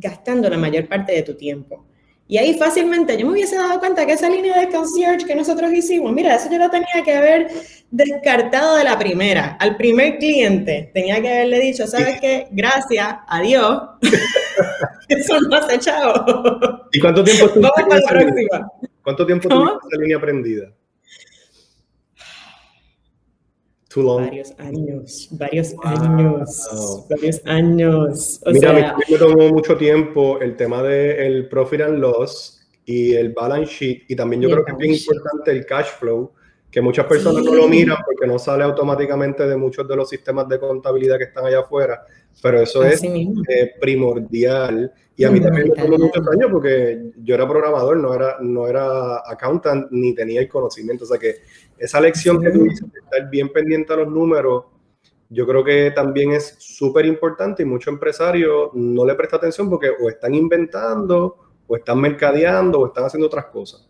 gastando 0.00 0.48
la 0.48 0.56
mayor 0.56 0.88
parte 0.88 1.12
de 1.12 1.22
tu 1.22 1.34
tiempo. 1.34 1.84
Y 2.30 2.38
ahí 2.38 2.54
fácilmente 2.54 3.18
yo 3.18 3.26
me 3.26 3.32
hubiese 3.32 3.56
dado 3.56 3.80
cuenta 3.80 4.06
que 4.06 4.12
esa 4.12 4.30
línea 4.30 4.56
de 4.60 4.68
concierge 4.68 5.26
que 5.26 5.34
nosotros 5.34 5.72
hicimos, 5.72 6.12
mira, 6.12 6.36
eso 6.36 6.48
yo 6.48 6.58
lo 6.58 6.70
tenía 6.70 7.02
que 7.04 7.12
haber 7.12 7.48
descartado 7.90 8.76
de 8.76 8.84
la 8.84 8.96
primera. 8.96 9.56
Al 9.58 9.76
primer 9.76 10.18
cliente 10.18 10.92
tenía 10.94 11.20
que 11.20 11.28
haberle 11.28 11.58
dicho, 11.58 11.88
¿sabes 11.88 12.20
qué? 12.20 12.46
Gracias, 12.52 13.16
adiós. 13.26 13.82
eso 15.08 15.40
no 15.40 15.56
hace 15.56 15.80
chavo. 15.80 16.24
¿Y 16.92 17.00
cuánto 17.00 17.24
tiempo 17.24 17.46
Vamos 17.56 17.70
para 17.88 18.00
la 18.00 18.08
próxima. 18.08 18.70
¿Cuánto 19.02 19.26
tiempo 19.26 19.48
tuviste 19.48 19.88
esa 19.90 20.00
línea 20.00 20.16
aprendida? 20.16 20.72
Varios 23.96 24.54
años, 24.58 25.28
varios 25.32 25.74
años, 25.82 27.06
varios 27.08 27.40
años. 27.44 28.40
Mira, 28.46 28.70
sea, 28.70 28.96
me 29.08 29.18
tomó 29.18 29.48
mucho 29.48 29.76
tiempo 29.76 30.40
el 30.40 30.54
tema 30.54 30.80
del 30.82 31.48
profit 31.48 31.80
and 31.80 31.98
loss 31.98 32.60
y 32.84 33.14
el 33.14 33.32
balance 33.32 33.72
sheet, 33.72 34.04
y 34.08 34.14
también 34.14 34.42
yo 34.42 34.50
creo 34.50 34.64
que 34.64 34.72
es 34.72 34.78
bien 34.78 34.94
importante 34.94 35.50
el 35.50 35.66
cash 35.66 35.88
flow, 35.98 36.32
que 36.70 36.80
muchas 36.80 37.06
personas 37.06 37.44
no 37.44 37.54
lo 37.54 37.66
miran 37.66 37.98
porque 38.04 38.26
no 38.26 38.38
sale 38.38 38.62
automáticamente 38.62 39.46
de 39.46 39.56
muchos 39.56 39.88
de 39.88 39.96
los 39.96 40.08
sistemas 40.08 40.48
de 40.48 40.60
contabilidad 40.60 41.18
que 41.18 41.24
están 41.24 41.44
allá 41.44 41.60
afuera, 41.60 42.04
pero 42.40 42.60
eso 42.60 42.84
es 42.84 43.02
eh, 43.02 43.72
primordial. 43.80 44.92
Y 45.16 45.24
a 45.24 45.30
mí 45.30 45.40
también 45.40 45.68
me 45.68 45.74
tomó 45.74 45.98
muchos 45.98 46.26
años 46.28 46.48
porque 46.50 47.10
yo 47.16 47.34
era 47.34 47.46
programador, 47.48 47.96
no 47.96 48.14
era, 48.14 48.36
no 48.40 48.68
era 48.68 49.18
accountant 49.28 49.88
ni 49.90 50.14
tenía 50.14 50.40
el 50.40 50.48
conocimiento. 50.48 51.04
O 51.04 51.06
sea 51.06 51.18
que 51.18 51.36
esa 51.76 52.00
lección 52.00 52.40
que 52.40 52.50
tú 52.50 52.62
dices 52.62 52.90
de 52.90 53.00
estar 53.00 53.28
bien 53.28 53.52
pendiente 53.52 53.92
a 53.92 53.96
los 53.96 54.08
números, 54.08 54.64
yo 55.28 55.46
creo 55.46 55.64
que 55.64 55.90
también 55.90 56.32
es 56.32 56.56
súper 56.58 57.04
importante 57.04 57.62
y 57.62 57.66
muchos 57.66 57.92
empresarios 57.92 58.70
no 58.74 59.04
le 59.04 59.14
prestan 59.14 59.38
atención 59.38 59.68
porque 59.68 59.90
o 59.90 60.08
están 60.08 60.34
inventando, 60.34 61.36
o 61.66 61.76
están 61.76 62.00
mercadeando, 62.00 62.80
o 62.80 62.86
están 62.86 63.04
haciendo 63.04 63.26
otras 63.26 63.46
cosas. 63.46 63.88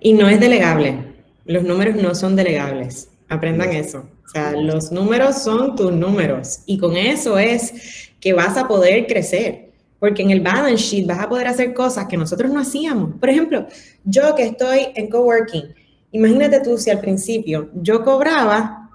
Y 0.00 0.14
no 0.14 0.28
es 0.28 0.40
delegable. 0.40 1.17
Los 1.48 1.64
números 1.64 1.96
no 1.96 2.14
son 2.14 2.36
delegables. 2.36 3.08
Aprendan 3.28 3.72
eso. 3.72 4.08
O 4.24 4.28
sea, 4.28 4.52
los 4.52 4.92
números 4.92 5.42
son 5.42 5.74
tus 5.74 5.90
números 5.90 6.60
y 6.66 6.78
con 6.78 6.96
eso 6.96 7.38
es 7.38 8.10
que 8.20 8.34
vas 8.34 8.56
a 8.56 8.68
poder 8.68 9.06
crecer. 9.06 9.70
Porque 9.98 10.22
en 10.22 10.30
el 10.30 10.40
balance 10.40 10.84
sheet 10.84 11.06
vas 11.06 11.18
a 11.18 11.28
poder 11.28 11.48
hacer 11.48 11.74
cosas 11.74 12.06
que 12.06 12.16
nosotros 12.16 12.52
no 12.52 12.60
hacíamos. 12.60 13.14
Por 13.18 13.30
ejemplo, 13.30 13.66
yo 14.04 14.34
que 14.36 14.44
estoy 14.44 14.88
en 14.94 15.08
coworking, 15.08 15.74
imagínate 16.12 16.60
tú 16.60 16.78
si 16.78 16.90
al 16.90 17.00
principio 17.00 17.70
yo 17.74 18.04
cobraba 18.04 18.90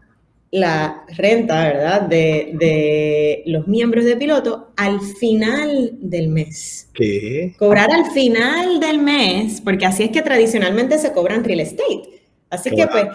la 0.52 1.04
renta, 1.18 1.64
¿verdad?, 1.64 2.02
de, 2.04 2.52
de, 2.54 3.44
los 3.48 3.68
miembros 3.68 4.06
de 4.06 4.16
piloto 4.16 4.72
al 4.78 5.02
final 5.02 5.94
del 6.00 6.30
mes. 6.30 6.90
¿Qué? 6.94 7.56
Cobrar 7.58 7.90
al 7.92 8.12
final 8.12 8.80
del 8.80 9.00
mes, 9.00 9.60
porque 9.62 9.88
así 9.88 10.04
es 10.04 10.12
que 10.12 10.22
tradicionalmente 10.22 11.00
se 11.00 11.12
cobran 11.12 11.44
real 11.44 11.60
estate. 11.62 12.13
Así 12.54 12.70
que 12.70 12.88
pues 12.88 13.06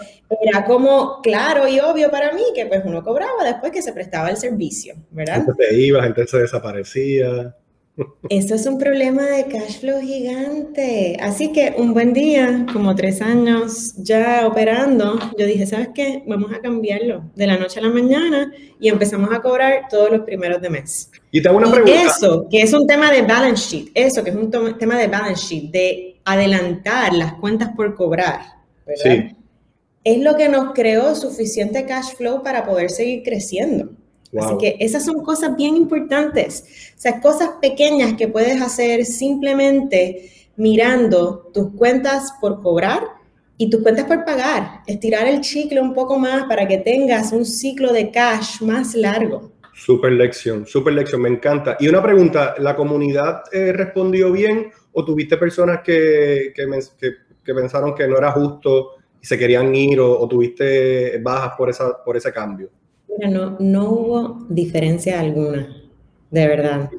era 0.43 0.65
como 0.65 1.21
claro 1.23 1.69
y 1.69 1.81
obvio 1.81 2.11
para 2.11 2.33
mí 2.33 2.43
que 2.55 2.67
pues 2.67 2.83
uno 2.85 3.03
cobraba 3.03 3.45
después 3.45 3.73
que 3.73 3.83
se 3.83 3.93
prestaba 3.93 4.31
el 4.31 4.37
servicio, 4.37 4.95
¿verdad? 5.11 5.45
Gente 5.47 5.53
se 5.57 5.75
iba, 5.75 6.03
gente 6.03 6.27
se 6.27 6.39
desaparecía. 6.39 7.55
Eso 8.29 8.55
es 8.55 8.65
un 8.67 8.79
problema 8.79 9.25
de 9.25 9.47
cash 9.47 9.81
flow 9.81 10.01
gigante. 10.01 11.17
Así 11.21 11.51
que 11.53 11.75
un 11.77 11.95
buen 11.95 12.13
día, 12.13 12.65
como 12.73 12.95
tres 12.95 13.21
años 13.21 13.95
ya 13.97 14.47
operando, 14.47 15.19
yo 15.37 15.47
dije, 15.47 15.67
¿sabes 15.67 15.89
qué? 15.95 16.23
Vamos 16.27 16.53
a 16.53 16.61
cambiarlo 16.61 17.25
de 17.35 17.47
la 17.49 17.57
noche 17.57 17.81
a 17.81 17.83
la 17.83 17.89
mañana 17.89 18.53
y 18.79 18.89
empezamos 18.89 19.33
a 19.33 19.41
cobrar 19.41 19.89
todos 19.91 20.13
los 20.13 20.21
primeros 20.21 20.63
de 20.63 20.71
mes. 20.71 21.11
Y 21.33 21.43
te 21.43 21.49
hago 21.49 21.59
una 21.59 21.73
pregunta. 21.73 22.03
Eso, 22.05 22.47
que 22.49 22.63
es 22.63 22.73
un 22.73 22.87
tema 22.87 23.11
de 23.11 23.23
balance 23.23 23.69
sheet, 23.69 23.91
eso 23.95 24.23
que 24.23 24.31
es 24.31 24.37
un 24.37 24.51
tema 24.51 24.97
de 24.97 25.09
balance 25.09 25.43
sheet, 25.47 25.71
de 25.73 26.21
adelantar 26.25 27.13
las 27.15 27.35
cuentas 27.35 27.71
por 27.75 27.97
cobrar, 27.97 28.41
¿verdad? 28.89 29.05
Sí. 29.05 29.37
Es 30.03 30.19
lo 30.21 30.37
que 30.37 30.49
nos 30.49 30.73
creó 30.73 31.15
suficiente 31.15 31.85
cash 31.85 32.15
flow 32.17 32.43
para 32.43 32.65
poder 32.65 32.91
seguir 32.91 33.23
creciendo. 33.23 33.91
Así 34.37 34.59
que 34.59 34.77
esas 34.81 35.05
son 35.05 35.23
cosas 35.23 35.57
bien 35.57 35.77
importantes. 35.77 36.93
O 36.97 37.01
sea, 37.01 37.21
cosas 37.21 37.51
pequeñas 37.63 38.15
que 38.15 38.29
puedes 38.29 38.61
hacer 38.61 39.05
simplemente 39.05 40.31
mirando 40.57 41.51
tus 41.55 41.73
cuentas 41.75 42.33
por 42.41 42.63
cobrar 42.63 43.05
y 43.57 43.71
tus 43.71 43.83
cuentas 43.83 44.07
por 44.07 44.25
pagar. 44.25 44.81
Estirar 44.87 45.27
el 45.27 45.41
chicle 45.41 45.81
un 45.81 45.95
poco 45.95 46.19
más 46.19 46.45
para 46.45 46.67
que 46.67 46.79
tengas 46.79 47.33
un 47.33 47.45
ciclo 47.45 47.93
de 47.93 48.11
cash 48.11 48.61
más 48.63 48.95
largo. 48.95 49.53
Super 49.75 50.13
lección, 50.13 50.67
super 50.67 50.93
lección, 50.93 51.23
me 51.23 51.29
encanta. 51.29 51.77
Y 51.79 51.89
una 51.89 52.03
pregunta, 52.03 52.55
¿la 52.59 52.75
comunidad 52.75 53.43
eh, 53.53 53.73
respondió 53.73 54.33
bien 54.33 54.71
o 54.93 55.05
tuviste 55.05 55.37
personas 55.37 55.81
que, 55.85 56.53
que, 56.55 56.67
que, 56.99 57.11
pensaron 57.55 57.95
que 57.95 58.07
no 58.07 58.19
era 58.19 58.33
justo 58.33 58.91
y 59.21 59.27
se 59.27 59.39
querían 59.39 59.75
ir 59.75 60.01
o, 60.01 60.19
o 60.21 60.29
tuviste 60.29 61.19
bajas 61.19 61.53
por, 61.57 61.71
esa, 61.71 62.03
por 62.05 62.17
ese 62.17 62.33
cambio? 62.33 62.71
no, 63.27 63.57
no 63.59 63.91
hubo 63.91 64.47
diferencia 64.49 65.19
alguna, 65.19 65.83
de 66.31 66.47
verdad. 66.47 66.91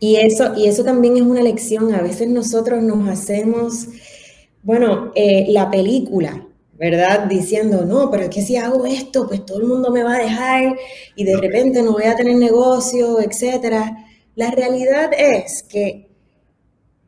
Y 0.00 0.16
eso, 0.16 0.54
y 0.56 0.66
eso 0.66 0.82
también 0.82 1.16
es 1.16 1.22
una 1.22 1.42
lección. 1.42 1.94
A 1.94 2.02
veces 2.02 2.28
nosotros 2.28 2.82
nos 2.82 3.08
hacemos, 3.08 3.88
bueno, 4.62 5.12
eh, 5.14 5.46
la 5.50 5.70
película, 5.70 6.46
¿verdad? 6.76 7.26
Diciendo, 7.26 7.84
no, 7.84 8.10
pero 8.10 8.24
es 8.24 8.30
que 8.30 8.42
si 8.42 8.56
hago 8.56 8.84
esto, 8.86 9.28
pues 9.28 9.46
todo 9.46 9.60
el 9.60 9.68
mundo 9.68 9.90
me 9.90 10.02
va 10.02 10.16
a 10.16 10.22
dejar 10.22 10.76
y 11.14 11.24
de 11.24 11.36
repente 11.36 11.82
no 11.82 11.92
voy 11.92 12.04
a 12.04 12.16
tener 12.16 12.36
negocio, 12.36 13.20
etcétera. 13.20 13.98
La 14.34 14.50
realidad 14.50 15.10
es 15.16 15.62
que 15.62 16.08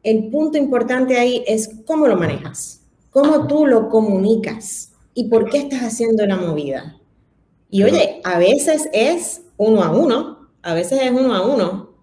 el 0.05 0.29
punto 0.29 0.59
importante 0.59 1.19
ahí 1.19 1.43
es 1.47 1.71
cómo 1.87 2.07
lo 2.07 2.17
manejas, 2.17 2.83
cómo 3.11 3.47
tú 3.47 3.67
lo 3.67 3.89
comunicas 3.89 4.93
y 5.15 5.29
por 5.29 5.49
qué 5.49 5.59
estás 5.59 5.81
haciendo 5.81 6.27
la 6.27 6.37
movida. 6.37 7.01
Y 7.71 7.83
oye, 7.83 8.21
a 8.23 8.39
veces 8.39 8.89
es 8.93 9.43
uno 9.57 9.83
a 9.83 9.91
uno, 9.91 10.51
a 10.63 10.75
veces 10.75 11.01
es 11.03 11.11
uno 11.11 11.35
a 11.35 11.47
uno, 11.47 11.95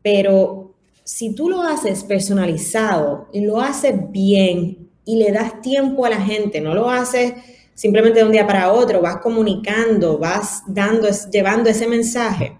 pero 0.00 0.74
si 1.04 1.34
tú 1.34 1.50
lo 1.50 1.62
haces 1.62 2.04
personalizado 2.04 3.28
lo 3.34 3.60
haces 3.60 3.94
bien 4.10 4.88
y 5.04 5.16
le 5.16 5.32
das 5.32 5.60
tiempo 5.60 6.06
a 6.06 6.10
la 6.10 6.20
gente, 6.20 6.60
no 6.60 6.72
lo 6.74 6.88
haces 6.88 7.34
simplemente 7.74 8.20
de 8.20 8.26
un 8.26 8.32
día 8.32 8.46
para 8.46 8.72
otro, 8.72 9.00
vas 9.00 9.16
comunicando, 9.16 10.18
vas 10.18 10.62
dando, 10.68 11.08
llevando 11.32 11.68
ese 11.68 11.88
mensaje, 11.88 12.58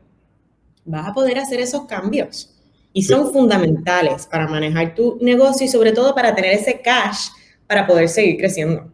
vas 0.85 1.09
a 1.09 1.14
poder 1.14 1.38
hacer 1.38 1.61
esos 1.61 1.85
cambios. 1.85 2.60
Y 2.92 3.02
son 3.02 3.32
fundamentales 3.32 4.26
para 4.26 4.49
manejar 4.49 4.94
tu 4.94 5.18
negocio 5.20 5.66
y 5.66 5.68
sobre 5.68 5.92
todo 5.92 6.14
para 6.14 6.35
tener 6.35 6.52
ese 6.52 6.80
cash 6.80 7.28
para 7.66 7.87
poder 7.87 8.09
seguir 8.09 8.37
creciendo. 8.37 8.90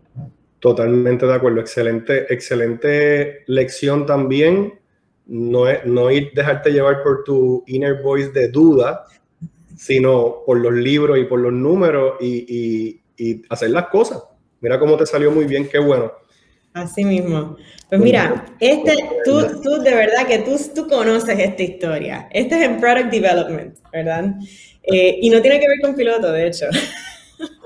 Totalmente 0.60 1.26
de 1.26 1.34
acuerdo. 1.34 1.60
Excelente, 1.60 2.32
excelente 2.32 3.44
lección 3.46 4.04
también. 4.04 4.78
No, 5.26 5.64
no 5.84 6.10
ir, 6.10 6.30
dejarte 6.34 6.70
llevar 6.70 7.02
por 7.02 7.24
tu 7.24 7.64
inner 7.66 8.02
voice 8.02 8.30
de 8.30 8.48
duda, 8.48 9.04
sino 9.76 10.42
por 10.44 10.58
los 10.58 10.72
libros 10.72 11.18
y 11.18 11.24
por 11.24 11.40
los 11.40 11.52
números 11.52 12.14
y, 12.20 13.00
y, 13.18 13.42
hacer 13.48 13.70
las 13.70 13.88
cosas. 13.88 14.22
Mira 14.60 14.78
cómo 14.78 14.96
te 14.96 15.06
salió 15.06 15.30
muy 15.30 15.46
bien, 15.46 15.68
qué 15.68 15.78
bueno. 15.78 16.12
Así 16.76 17.06
mismo. 17.06 17.56
Pues 17.88 17.98
mira, 18.02 18.44
este, 18.60 18.96
tú, 19.24 19.62
tú 19.62 19.80
de 19.82 19.94
verdad 19.94 20.26
que 20.26 20.40
tú, 20.40 20.60
tú 20.74 20.86
conoces 20.86 21.38
esta 21.38 21.62
historia. 21.62 22.28
Este 22.30 22.54
es 22.54 22.68
en 22.68 22.78
Product 22.78 23.10
Development, 23.10 23.78
¿verdad? 23.90 24.34
Eh, 24.82 25.18
y 25.22 25.30
no 25.30 25.40
tiene 25.40 25.58
que 25.58 25.68
ver 25.68 25.80
con 25.80 25.94
piloto, 25.94 26.30
de 26.30 26.48
hecho. 26.48 26.66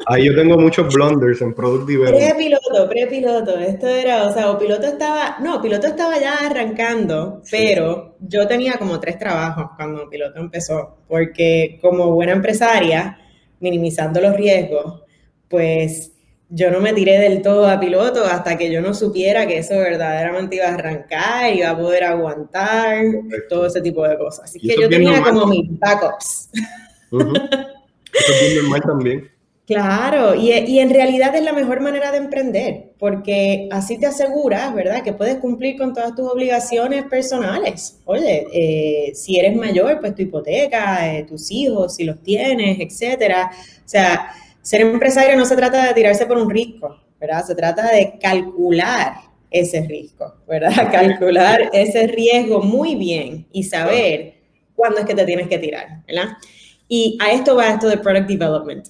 Ahí 0.07 0.27
yo 0.27 0.35
tengo 0.37 0.57
muchos 0.57 0.95
blunders 0.95 1.43
en 1.43 1.53
Product 1.55 1.89
Development. 1.89 2.25
Pre-piloto, 2.25 2.89
pre-piloto. 2.89 3.59
Esto 3.59 3.89
era, 3.89 4.29
o 4.29 4.33
sea, 4.33 4.53
o 4.53 4.59
piloto 4.61 4.87
estaba, 4.87 5.39
no, 5.41 5.61
piloto 5.61 5.89
estaba 5.89 6.21
ya 6.21 6.47
arrancando, 6.47 7.43
pero 7.51 8.15
yo 8.21 8.47
tenía 8.47 8.75
como 8.75 9.01
tres 9.01 9.19
trabajos 9.19 9.73
cuando 9.77 10.09
piloto 10.09 10.39
empezó, 10.39 10.99
porque 11.09 11.81
como 11.83 12.13
buena 12.13 12.31
empresaria, 12.31 13.19
minimizando 13.59 14.21
los 14.21 14.37
riesgos, 14.37 15.03
pues 15.49 16.13
yo 16.51 16.71
no 16.71 16.81
me 16.81 16.93
tiré 16.93 17.19
del 17.19 17.43
todo 17.43 17.69
a 17.69 17.79
piloto 17.79 18.25
hasta 18.25 18.59
que 18.59 18.71
yo 18.73 18.81
no 18.81 18.93
supiera 18.93 19.47
que 19.47 19.59
eso 19.59 19.75
verdaderamente 19.75 20.57
iba 20.57 20.67
a 20.67 20.75
arrancar, 20.75 21.55
iba 21.55 21.71
a 21.71 21.79
poder 21.79 22.05
aguantar, 22.05 23.05
todo 23.49 23.67
ese 23.67 23.81
tipo 23.81 24.07
de 24.07 24.19
cosas. 24.19 24.47
Así 24.47 24.59
que 24.59 24.77
yo 24.81 24.89
tenía 24.89 25.23
como 25.23 25.47
mis 25.47 25.67
backups. 25.79 26.51
Eso 28.13 28.33
es 28.33 28.41
bien 28.41 28.63
normal 28.63 28.81
también. 28.83 29.31
Claro, 29.71 30.35
y, 30.35 30.81
en 30.81 30.91
realidad 30.91 31.33
es 31.37 31.45
la 31.45 31.53
mejor 31.53 31.81
manera 31.81 32.11
de 32.11 32.19
emprender, 32.19 32.91
porque 32.99 33.69
así 33.71 33.99
te 33.99 34.07
aseguras, 34.07 34.75
¿verdad?, 34.75 35.05
que 35.05 35.13
puedes 35.13 35.37
cumplir 35.37 35.79
con 35.79 35.95
todas 35.95 36.13
tus 36.17 36.29
obligaciones 36.29 37.05
personales. 37.05 38.01
Oye, 38.05 38.47
eh, 38.53 39.15
si 39.15 39.39
eres 39.39 39.55
mayor, 39.55 40.01
pues 40.01 40.17
tu 40.17 40.23
hipoteca, 40.23 41.15
eh, 41.15 41.23
tus 41.23 41.53
hijos, 41.53 41.95
si 41.95 42.03
los 42.03 42.21
tienes, 42.21 42.81
etcétera. 42.81 43.53
O 43.53 43.89
sea, 43.89 44.33
ser 44.63 44.83
empresario 44.83 45.37
no 45.37 45.45
se 45.45 45.57
trata 45.57 45.87
de 45.87 45.95
tirarse 45.95 46.27
por 46.27 46.39
un 46.39 46.51
riesgo, 46.51 47.01
¿verdad? 47.19 47.45
Se 47.45 47.55
trata 47.55 47.93
de 47.93 48.19
calcular 48.21 49.15
ese 49.51 49.87
riesgo, 49.87 50.35
¿verdad? 50.49 50.91
Calcular 50.93 51.71
ese 51.73 52.07
riesgo 52.07 52.63
muy 52.63 52.95
bien 52.95 53.47
y 53.53 53.65
saber 53.65 54.35
cuándo 54.75 55.01
es 55.01 55.07
que 55.07 55.15
te 55.15 55.25
tienes 55.25 55.49
que 55.49 55.59
tirar, 55.59 56.05
¿verdad? 56.07 56.37
Y 56.89 57.19
a 57.21 57.33
esto 57.33 57.57
va 57.57 57.69
esto 57.69 57.89
de 57.89 57.99
product 57.99 58.29
development. 58.29 58.89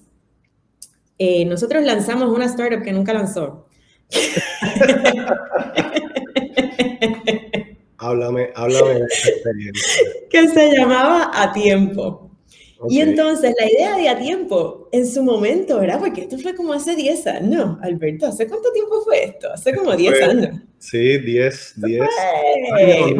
Eh, 1.18 1.44
nosotros 1.44 1.84
lanzamos 1.84 2.30
una 2.30 2.46
startup 2.46 2.82
que 2.82 2.92
nunca 2.92 3.12
lanzó. 3.12 3.66
háblame, 7.98 8.50
háblame 8.54 8.94
de 8.94 9.04
experiencia. 9.04 10.02
Que 10.30 10.48
se 10.48 10.76
llamaba 10.76 11.30
A 11.34 11.52
Tiempo. 11.52 12.29
Y 12.88 13.00
entonces 13.00 13.54
la 13.58 13.70
idea 13.70 13.96
de 13.96 14.08
A 14.08 14.18
Tiempo, 14.18 14.88
en 14.92 15.06
su 15.06 15.22
momento, 15.22 15.78
¿verdad? 15.78 15.98
Porque 15.98 16.22
esto 16.22 16.38
fue 16.38 16.54
como 16.54 16.72
hace 16.72 16.96
10 16.96 17.26
años. 17.26 17.50
No, 17.50 17.78
Alberto, 17.82 18.26
¿hace 18.26 18.46
cuánto 18.46 18.72
tiempo 18.72 19.02
fue 19.02 19.24
esto? 19.24 19.52
Hace 19.52 19.74
como 19.74 19.94
10 19.94 20.22
años. 20.22 20.56
Sí, 20.78 21.18
10, 21.18 21.74
10. 21.76 22.00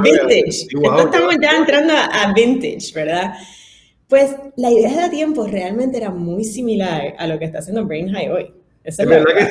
Vintage. 0.02 0.48
estamos 0.48 1.36
ya 1.42 1.58
entrando 1.58 1.92
a 1.94 2.32
vintage, 2.34 2.92
¿verdad? 2.94 3.34
Pues 4.08 4.34
la 4.56 4.70
idea 4.70 5.04
de 5.04 5.10
tiempo 5.10 5.46
realmente 5.46 5.98
era 5.98 6.10
muy 6.10 6.44
similar 6.44 7.14
a 7.18 7.26
lo 7.26 7.38
que 7.38 7.44
está 7.44 7.58
haciendo 7.58 7.84
Brain 7.84 8.10
High 8.12 8.30
hoy. 8.30 8.54
es 8.84 8.96
verdad, 8.96 9.50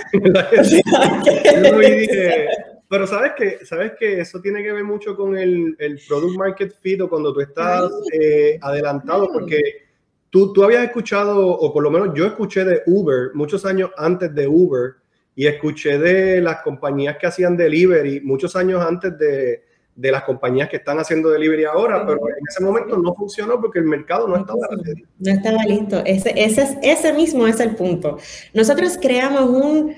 que, 0.51 0.63
sí. 0.63 0.81
pero 2.89 3.05
sabes 3.05 3.33
que, 3.37 3.63
sabes 3.63 3.91
que 3.99 4.19
eso 4.19 4.41
tiene 4.41 4.63
que 4.63 4.71
ver 4.71 4.83
mucho 4.83 5.15
con 5.15 5.37
el, 5.37 5.75
el 5.77 5.99
product 6.07 6.35
market 6.35 6.73
fit 6.81 6.99
o 7.01 7.07
cuando 7.07 7.31
tú 7.31 7.41
estás 7.41 7.91
eh, 8.11 8.57
adelantado, 8.61 9.31
porque 9.31 9.88
tú, 10.29 10.53
tú 10.53 10.63
habías 10.63 10.83
escuchado, 10.83 11.47
o 11.47 11.73
por 11.73 11.83
lo 11.83 11.91
menos 11.91 12.09
yo 12.15 12.25
escuché 12.25 12.63
de 12.65 12.81
Uber 12.85 13.31
muchos 13.33 13.65
años 13.65 13.91
antes 13.97 14.33
de 14.33 14.47
Uber, 14.47 14.95
y 15.35 15.47
escuché 15.47 15.97
de 15.97 16.41
las 16.41 16.61
compañías 16.63 17.17
que 17.17 17.27
hacían 17.27 17.55
delivery 17.55 18.19
muchos 18.21 18.57
años 18.57 18.85
antes 18.85 19.17
de, 19.17 19.63
de 19.99 20.11
las 20.11 20.23
compañías 20.23 20.69
que 20.69 20.77
están 20.77 20.97
haciendo 20.97 21.29
delivery 21.29 21.65
ahora, 21.65 22.05
pero 22.05 22.19
en 22.29 22.45
ese 22.47 22.63
momento 22.63 22.97
no 22.97 23.13
funcionó 23.13 23.59
porque 23.59 23.79
el 23.79 23.85
mercado 23.85 24.27
no 24.27 24.37
estaba 24.37 24.67
listo. 24.83 25.09
No 25.17 25.31
estaba 25.31 25.63
listo. 25.65 26.01
Ese, 26.05 26.33
ese, 26.35 26.79
ese 26.81 27.13
mismo 27.13 27.47
es 27.47 27.59
el 27.59 27.75
punto. 27.75 28.17
Nosotros 28.53 28.97
creamos 29.01 29.49
un, 29.49 29.93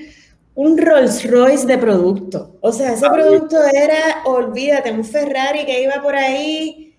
un 0.55 0.77
Rolls 0.77 1.29
Royce 1.29 1.67
de 1.67 1.77
producto. 1.77 2.57
O 2.61 2.71
sea, 2.71 2.93
ese 2.93 3.07
producto 3.07 3.57
era, 3.63 4.23
olvídate, 4.25 4.91
un 4.91 5.05
Ferrari 5.05 5.65
que 5.65 5.83
iba 5.83 6.01
por 6.01 6.15
ahí, 6.15 6.95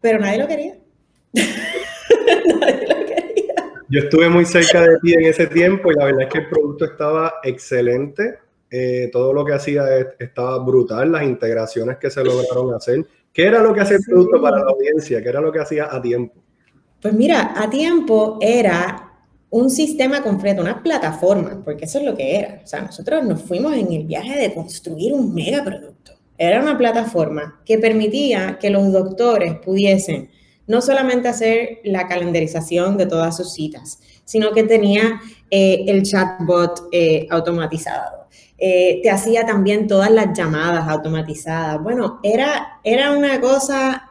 pero 0.00 0.18
nadie 0.18 0.38
lo 0.38 0.48
quería. 0.48 0.78
nadie 2.60 2.86
lo 2.88 3.06
quería. 3.06 3.54
Yo 3.88 4.00
estuve 4.00 4.28
muy 4.28 4.44
cerca 4.44 4.82
de 4.82 4.98
ti 5.02 5.14
en 5.14 5.26
ese 5.26 5.46
tiempo 5.46 5.90
y 5.90 5.94
la 5.94 6.06
verdad 6.06 6.22
es 6.22 6.28
que 6.28 6.38
el 6.38 6.48
producto 6.48 6.84
estaba 6.84 7.34
excelente. 7.42 8.38
Eh, 8.70 9.10
todo 9.12 9.32
lo 9.32 9.44
que 9.44 9.52
hacía 9.52 9.84
estaba 10.18 10.58
brutal, 10.58 11.12
las 11.12 11.22
integraciones 11.22 11.98
que 11.98 12.10
se 12.10 12.24
lograron 12.24 12.74
hacer. 12.74 13.06
¿Qué 13.32 13.46
era 13.46 13.62
lo 13.62 13.72
que 13.72 13.80
hacía 13.80 13.98
el 13.98 14.02
producto 14.02 14.42
para 14.42 14.58
la 14.58 14.70
audiencia? 14.70 15.22
¿Qué 15.22 15.28
era 15.28 15.40
lo 15.40 15.52
que 15.52 15.60
hacía 15.60 15.88
a 15.90 16.02
tiempo? 16.02 16.34
Pues 17.00 17.14
mira, 17.14 17.52
a 17.54 17.70
tiempo 17.70 18.38
era 18.40 19.06
un 19.50 19.70
sistema 19.70 20.22
completo, 20.22 20.62
una 20.62 20.82
plataforma, 20.82 21.62
porque 21.64 21.84
eso 21.84 21.98
es 21.98 22.04
lo 22.04 22.16
que 22.16 22.36
era. 22.36 22.60
O 22.64 22.66
sea, 22.66 22.82
nosotros 22.82 23.24
nos 23.24 23.42
fuimos 23.42 23.74
en 23.74 23.92
el 23.92 24.04
viaje 24.04 24.38
de 24.38 24.52
construir 24.52 25.12
un 25.12 25.32
megaproducto. 25.34 26.12
Era 26.36 26.60
una 26.60 26.76
plataforma 26.76 27.60
que 27.64 27.78
permitía 27.78 28.58
que 28.58 28.70
los 28.70 28.92
doctores 28.92 29.54
pudiesen 29.64 30.28
no 30.66 30.80
solamente 30.82 31.28
hacer 31.28 31.80
la 31.84 32.06
calendarización 32.06 32.96
de 32.96 33.06
todas 33.06 33.36
sus 33.36 33.52
citas, 33.52 34.00
sino 34.24 34.52
que 34.52 34.64
tenía 34.64 35.20
eh, 35.50 35.84
el 35.86 36.02
chatbot 36.02 36.88
eh, 36.92 37.26
automatizado. 37.30 38.26
Eh, 38.58 39.00
te 39.02 39.10
hacía 39.10 39.44
también 39.44 39.86
todas 39.86 40.10
las 40.10 40.36
llamadas 40.36 40.88
automatizadas. 40.88 41.82
Bueno, 41.82 42.20
era, 42.22 42.80
era 42.82 43.12
una 43.12 43.40
cosa 43.40 44.05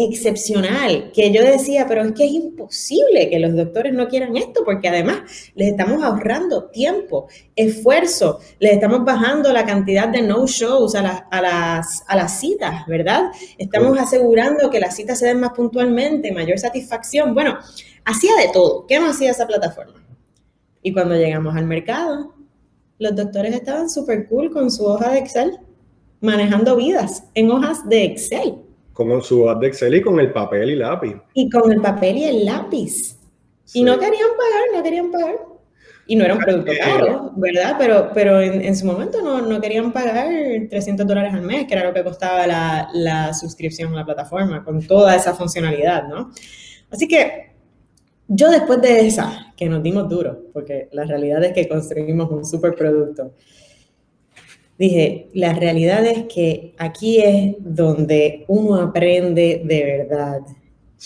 excepcional, 0.00 1.10
que 1.12 1.32
yo 1.32 1.42
decía, 1.42 1.84
pero 1.88 2.02
es 2.04 2.12
que 2.12 2.24
es 2.24 2.30
imposible 2.30 3.28
que 3.28 3.40
los 3.40 3.56
doctores 3.56 3.92
no 3.92 4.06
quieran 4.06 4.36
esto, 4.36 4.62
porque 4.64 4.86
además 4.86 5.22
les 5.56 5.70
estamos 5.70 6.04
ahorrando 6.04 6.66
tiempo, 6.70 7.26
esfuerzo, 7.56 8.38
les 8.60 8.74
estamos 8.74 9.04
bajando 9.04 9.52
la 9.52 9.66
cantidad 9.66 10.06
de 10.06 10.22
no-shows 10.22 10.94
a, 10.94 11.02
las, 11.02 12.04
a 12.06 12.16
las 12.16 12.38
citas, 12.38 12.86
¿verdad? 12.86 13.32
Estamos 13.58 13.98
asegurando 13.98 14.70
que 14.70 14.78
las 14.78 14.94
citas 14.94 15.18
se 15.18 15.26
den 15.26 15.40
más 15.40 15.50
puntualmente, 15.50 16.30
mayor 16.30 16.60
satisfacción. 16.60 17.34
Bueno, 17.34 17.58
hacía 18.04 18.36
de 18.36 18.50
todo. 18.52 18.86
¿Qué 18.86 19.00
no 19.00 19.10
hacía 19.10 19.32
esa 19.32 19.48
plataforma? 19.48 20.00
Y 20.80 20.92
cuando 20.92 21.16
llegamos 21.16 21.56
al 21.56 21.66
mercado, 21.66 22.34
los 23.00 23.16
doctores 23.16 23.52
estaban 23.52 23.90
súper 23.90 24.28
cool 24.28 24.52
con 24.52 24.70
su 24.70 24.86
hoja 24.86 25.10
de 25.10 25.18
Excel, 25.18 25.58
manejando 26.20 26.76
vidas 26.76 27.24
en 27.34 27.50
hojas 27.50 27.88
de 27.88 28.04
Excel 28.04 28.67
con 29.06 29.22
su 29.22 29.44
hoja 29.44 29.54
de 29.54 29.68
Excel 29.68 29.94
y 29.94 30.02
con 30.02 30.18
el 30.18 30.32
papel 30.32 30.70
y 30.70 30.74
lápiz. 30.74 31.14
Y 31.32 31.48
con 31.48 31.70
el 31.70 31.80
papel 31.80 32.16
y 32.16 32.24
el 32.24 32.44
lápiz. 32.44 33.16
Y 33.72 33.84
no 33.84 33.96
querían 33.96 34.30
pagar, 34.36 34.62
no 34.74 34.82
querían 34.82 35.12
pagar. 35.12 35.36
Y 36.08 36.16
no 36.16 36.24
era 36.24 36.34
un 36.34 36.40
producto 36.40 36.72
caro, 36.82 37.32
¿verdad? 37.36 37.76
Pero, 37.78 38.10
pero 38.12 38.40
en, 38.40 38.74
su 38.74 38.86
momento 38.86 39.22
no, 39.22 39.42
no, 39.42 39.60
querían 39.60 39.92
pagar 39.92 40.26
300 40.68 41.06
dólares 41.06 41.32
al 41.32 41.42
mes, 41.42 41.66
que 41.66 41.74
era 41.74 41.84
lo 41.84 41.94
que 41.94 42.02
costaba 42.02 42.46
la, 42.46 42.88
la 42.92 43.34
suscripción 43.34 43.92
a 43.92 43.98
la 43.98 44.04
plataforma, 44.04 44.64
con 44.64 44.84
toda 44.84 45.14
esa 45.14 45.34
funcionalidad, 45.34 46.08
¿no? 46.08 46.32
Así 46.90 47.06
que 47.06 47.52
yo 48.26 48.50
después 48.50 48.80
de 48.80 49.06
esa, 49.06 49.52
que 49.56 49.68
nos 49.68 49.82
dimos 49.82 50.08
duro, 50.08 50.46
porque 50.52 50.88
la 50.92 51.04
realidad 51.04 51.44
es 51.44 51.52
que 51.52 51.68
construimos 51.68 52.30
un 52.30 52.44
super 52.44 52.74
producto, 52.74 53.34
dije, 54.78 55.28
la 55.34 55.52
realidad 55.52 56.06
es 56.06 56.24
que 56.32 56.74
aquí 56.78 57.20
es 57.20 57.56
donde 57.58 58.44
uno 58.48 58.76
aprende 58.76 59.62
de 59.64 59.84
verdad. 60.08 60.40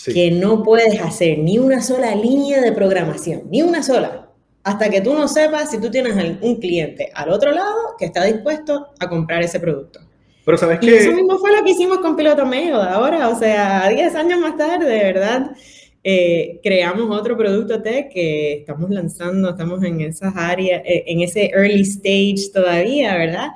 Que 0.05 0.31
no 0.31 0.63
puedes 0.63 0.99
hacer 1.01 1.37
ni 1.37 1.59
una 1.59 1.81
sola 1.81 2.15
línea 2.15 2.61
de 2.61 2.71
programación, 2.71 3.43
ni 3.51 3.61
una 3.61 3.83
sola, 3.83 4.27
hasta 4.63 4.89
que 4.89 5.01
tú 5.01 5.13
no 5.13 5.27
sepas 5.27 5.69
si 5.69 5.79
tú 5.79 5.91
tienes 5.91 6.15
un 6.41 6.55
cliente 6.55 7.11
al 7.13 7.29
otro 7.29 7.51
lado 7.51 7.95
que 7.99 8.05
está 8.05 8.23
dispuesto 8.23 8.87
a 8.99 9.07
comprar 9.07 9.43
ese 9.43 9.59
producto. 9.59 9.99
Pero 10.45 10.57
sabes 10.57 10.79
que... 10.79 10.97
Eso 10.97 11.11
mismo 11.11 11.37
fue 11.37 11.55
lo 11.55 11.63
que 11.63 11.71
hicimos 11.71 11.99
con 11.99 12.15
Piloto 12.15 12.45
Medio 12.45 12.81
ahora, 12.81 13.29
o 13.29 13.37
sea, 13.37 13.87
10 13.87 14.15
años 14.15 14.39
más 14.39 14.57
tarde, 14.57 14.89
de 14.89 15.03
verdad. 15.03 15.51
Eh, 16.05 16.59
creamos 16.61 17.09
otro 17.17 17.37
producto 17.37 17.81
tech 17.81 18.11
que 18.11 18.55
estamos 18.55 18.89
lanzando, 18.89 19.51
estamos 19.51 19.81
en 19.83 20.01
esas 20.01 20.35
áreas, 20.35 20.81
eh, 20.85 21.05
en 21.07 21.21
ese 21.21 21.49
early 21.53 21.81
stage 21.81 22.51
todavía, 22.53 23.15
¿verdad? 23.15 23.51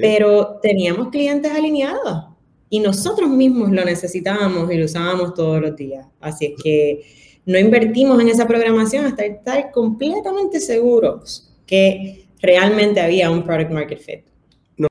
Pero 0.00 0.60
teníamos 0.62 1.08
clientes 1.08 1.50
alineados 1.50 2.26
y 2.68 2.78
nosotros 2.78 3.28
mismos 3.28 3.72
lo 3.72 3.84
necesitábamos 3.84 4.72
y 4.72 4.76
lo 4.76 4.84
usábamos 4.84 5.34
todos 5.34 5.60
los 5.60 5.74
días. 5.74 6.06
Así 6.20 6.46
es 6.46 6.62
que 6.62 7.02
no 7.44 7.58
invertimos 7.58 8.20
en 8.20 8.28
esa 8.28 8.46
programación 8.46 9.06
hasta 9.06 9.24
estar 9.24 9.72
completamente 9.72 10.60
seguros 10.60 11.52
que 11.66 12.28
realmente 12.40 13.00
había 13.00 13.32
un 13.32 13.42
product 13.42 13.72
market 13.72 13.98
fit. 13.98 14.24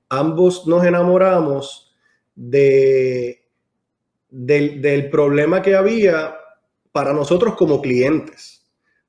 ambos 0.09 0.67
nos 0.67 0.83
enamoramos 0.85 1.95
de, 2.35 3.45
del 4.29 5.09
problema 5.09 5.61
que 5.61 5.75
había 5.75 6.38
para 6.91 7.13
nosotros 7.13 7.55
como 7.55 7.81
clientes. 7.81 8.65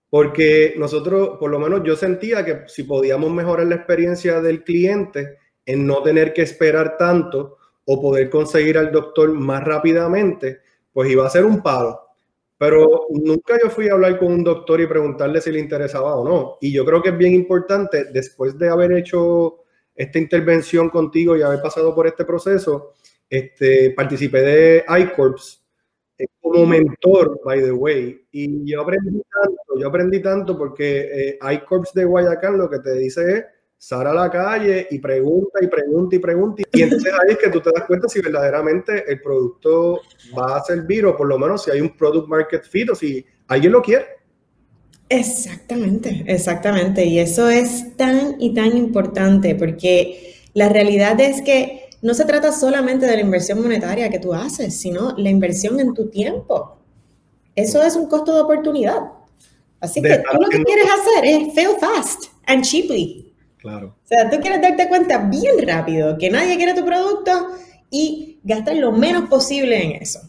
Porque 0.08 0.74
nosotros, 0.76 1.38
por 1.38 1.50
lo 1.50 1.58
menos 1.60 1.82
yo 1.84 1.96
sentía 1.96 2.44
que 2.44 2.62
si 2.66 2.82
podíamos 2.82 3.32
mejorar 3.32 3.66
la 3.66 3.76
experiencia 3.76 4.40
del 4.40 4.64
cliente 4.64 5.38
en 5.64 5.86
no 5.86 6.02
tener 6.02 6.32
que 6.32 6.42
esperar 6.42 6.96
tanto 6.96 7.58
o 7.84 8.00
poder 8.00 8.28
conseguir 8.28 8.76
al 8.76 8.90
doctor 8.90 9.32
más 9.32 9.62
rápidamente, 9.64 10.60
pues 10.92 11.10
iba 11.10 11.26
a 11.26 11.30
ser 11.30 11.44
un 11.44 11.62
palo. 11.62 12.00
Pero 12.58 13.06
nunca 13.10 13.58
yo 13.62 13.70
fui 13.70 13.88
a 13.88 13.94
hablar 13.94 14.18
con 14.18 14.32
un 14.32 14.44
doctor 14.44 14.80
y 14.80 14.86
preguntarle 14.86 15.40
si 15.40 15.50
le 15.50 15.60
interesaba 15.60 16.16
o 16.16 16.24
no. 16.24 16.58
Y 16.60 16.72
yo 16.72 16.84
creo 16.84 17.02
que 17.02 17.10
es 17.10 17.16
bien 17.16 17.32
importante, 17.34 18.06
después 18.12 18.58
de 18.58 18.68
haber 18.68 18.92
hecho 18.92 19.60
esta 19.94 20.18
intervención 20.18 20.90
contigo 20.90 21.36
y 21.36 21.42
haber 21.42 21.62
pasado 21.62 21.94
por 21.94 22.06
este 22.06 22.24
proceso, 22.24 22.94
este, 23.28 23.92
participé 23.92 24.40
de 24.42 24.84
iCorps 24.98 25.59
como 26.40 26.66
mentor, 26.66 27.40
by 27.44 27.60
the 27.60 27.72
way, 27.72 28.26
y 28.32 28.70
yo 28.70 28.82
aprendí 28.82 29.10
tanto, 29.10 29.78
yo 29.78 29.88
aprendí 29.88 30.20
tanto 30.20 30.58
porque 30.58 31.08
eh, 31.12 31.38
iCorps 31.54 31.94
de 31.94 32.04
Guayacán 32.04 32.58
lo 32.58 32.68
que 32.68 32.78
te 32.80 32.94
dice 32.94 33.32
es, 33.32 33.44
sal 33.80 34.06
a 34.06 34.12
la 34.12 34.30
calle 34.30 34.86
y 34.90 34.98
pregunta 34.98 35.58
y 35.62 35.66
pregunta 35.66 36.14
y 36.14 36.18
pregunta. 36.18 36.62
Y 36.70 36.82
entonces 36.82 37.12
ahí 37.14 37.32
es 37.32 37.38
que 37.38 37.48
tú 37.48 37.62
te 37.62 37.70
das 37.74 37.84
cuenta 37.86 38.08
si 38.08 38.20
verdaderamente 38.20 39.10
el 39.10 39.22
producto 39.22 40.00
va 40.38 40.58
a 40.58 40.64
servir 40.64 41.06
o 41.06 41.16
por 41.16 41.26
lo 41.26 41.38
menos 41.38 41.64
si 41.64 41.70
hay 41.70 41.80
un 41.80 41.96
product 41.96 42.28
market 42.28 42.62
fit 42.64 42.90
o 42.90 42.94
si 42.94 43.24
alguien 43.48 43.72
lo 43.72 43.80
quiere. 43.80 44.04
Exactamente, 45.08 46.24
exactamente. 46.26 47.04
Y 47.06 47.20
eso 47.20 47.48
es 47.48 47.96
tan 47.96 48.40
y 48.40 48.52
tan 48.52 48.76
importante 48.76 49.54
porque 49.54 50.36
la 50.52 50.68
realidad 50.68 51.18
es 51.20 51.40
que 51.40 51.79
no 52.02 52.14
se 52.14 52.24
trata 52.24 52.52
solamente 52.52 53.06
de 53.06 53.14
la 53.14 53.20
inversión 53.20 53.62
monetaria 53.62 54.08
que 54.08 54.18
tú 54.18 54.32
haces, 54.32 54.76
sino 54.76 55.12
la 55.16 55.28
inversión 55.28 55.78
en 55.80 55.94
tu 55.94 56.08
tiempo. 56.08 56.78
Eso 57.54 57.82
es 57.82 57.96
un 57.96 58.06
costo 58.06 58.34
de 58.34 58.40
oportunidad. 58.40 59.12
Así 59.80 60.00
que 60.02 60.18
tú 60.18 60.40
lo 60.40 60.48
que 60.48 60.62
quieres 60.62 60.86
hacer 60.86 61.24
es 61.24 61.54
fail 61.54 61.76
fast 61.78 62.24
and 62.46 62.64
cheaply. 62.64 63.32
Claro. 63.58 63.94
O 64.04 64.06
sea, 64.06 64.30
tú 64.30 64.38
quieres 64.40 64.62
darte 64.62 64.88
cuenta 64.88 65.18
bien 65.18 65.56
rápido 65.66 66.16
que 66.16 66.30
nadie 66.30 66.56
quiere 66.56 66.74
tu 66.74 66.84
producto 66.84 67.48
y 67.90 68.38
gastar 68.42 68.76
lo 68.76 68.92
menos 68.92 69.28
posible 69.28 69.82
en 69.82 70.02
eso, 70.02 70.20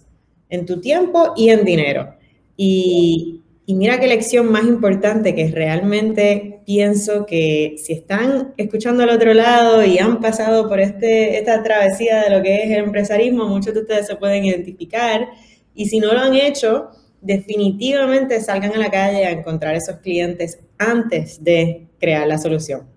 en 0.49 0.65
tu 0.65 0.81
tiempo 0.81 1.33
y 1.37 1.49
en 1.49 1.63
dinero. 1.63 2.15
Y, 2.57 3.40
y 3.71 3.75
mira 3.75 4.01
qué 4.01 4.07
lección 4.07 4.51
más 4.51 4.65
importante 4.65 5.33
que 5.33 5.47
realmente 5.47 6.59
pienso 6.65 7.25
que 7.25 7.75
si 7.77 7.93
están 7.93 8.53
escuchando 8.57 9.03
al 9.03 9.11
otro 9.11 9.33
lado 9.33 9.81
y 9.85 9.97
han 9.97 10.19
pasado 10.19 10.67
por 10.67 10.81
este, 10.81 11.37
esta 11.37 11.63
travesía 11.63 12.21
de 12.21 12.35
lo 12.35 12.43
que 12.43 12.63
es 12.63 12.69
el 12.69 12.83
empresarismo, 12.83 13.47
muchos 13.47 13.73
de 13.73 13.79
ustedes 13.79 14.07
se 14.07 14.17
pueden 14.17 14.43
identificar 14.43 15.25
y 15.73 15.85
si 15.87 16.01
no 16.01 16.11
lo 16.11 16.19
han 16.19 16.33
hecho, 16.33 16.89
definitivamente 17.21 18.41
salgan 18.41 18.73
a 18.73 18.77
la 18.77 18.91
calle 18.91 19.25
a 19.25 19.31
encontrar 19.31 19.73
esos 19.73 19.99
clientes 19.99 20.59
antes 20.77 21.41
de 21.41 21.87
crear 21.97 22.27
la 22.27 22.39
solución. 22.39 22.89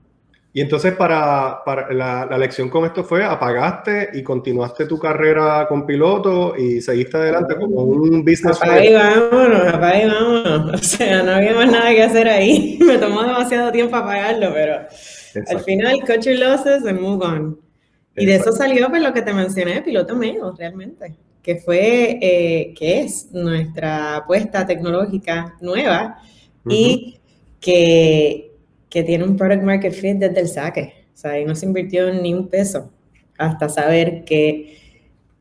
Y 0.57 0.61
entonces 0.61 0.95
para, 0.95 1.65
la, 1.91 2.39
lección 2.39 2.71
con 2.71 2.85
esto 2.85 3.03
fue, 3.03 3.25
apagaste 3.25 4.11
y 4.15 4.23
continuaste 4.23 4.87
tu 4.87 5.01
carrera 5.01 5.67
con 5.69 5.85
piloto 5.85 6.55
y 6.57 6.81
seguiste 6.81 7.17
adelante 7.17 7.57
como 7.57 7.83
un 7.83 8.25
business. 8.25 8.63
Apaga 8.63 8.85
y 8.85 8.93
vámonos, 8.93 9.67
apaga 9.67 10.01
y 10.01 10.07
vámonos. 10.07 10.73
O 10.81 10.85
sea, 10.85 11.25
no 11.25 11.33
había 11.33 11.55
más 11.55 11.73
nada 11.73 11.91
que 11.91 12.05
hacer 12.05 12.29
ahí. 12.29 12.79
Me 12.87 12.99
tomó 12.99 13.25
demasiado 13.25 13.73
tiempo 13.73 13.97
apagarlo, 13.97 14.53
pero 14.55 14.87
al 15.49 15.61
final, 15.65 15.99
cut 16.07 16.25
your 16.25 16.39
losses 16.39 16.87
and 16.87 17.01
move 17.01 17.27
on. 17.27 17.59
Y 18.15 18.25
de 18.25 18.37
eso 18.37 18.53
salió 18.53 18.89
pues 18.91 19.03
lo 19.03 19.13
que 19.13 19.23
te 19.23 19.35
mencioné, 19.35 19.83
piloto 19.83 20.15
medio, 20.15 20.53
realmente, 20.53 21.17
que 21.43 21.57
fue, 21.57 22.17
eh, 22.23 22.75
que 22.79 23.01
es 23.01 23.33
nuestra 23.33 24.19
apuesta 24.19 24.65
tecnológica 24.65 25.57
nueva 25.61 26.19
y 26.69 27.19
que 27.59 28.54
que 28.95 29.03
tiene 29.03 29.25
un 29.25 29.37
product 29.37 29.65
market 29.65 29.93
fit 29.93 30.19
desde 30.19 30.39
el 30.39 30.47
saque. 30.47 31.07
O 31.13 31.17
sea, 31.17 31.33
ahí 31.33 31.45
no 31.45 31.57
se 31.57 31.67
invirtió 31.67 32.15
ni 32.15 32.33
un 32.33 32.47
peso 32.47 32.93
hasta 33.37 33.69
saber 33.69 34.25
que 34.25 34.79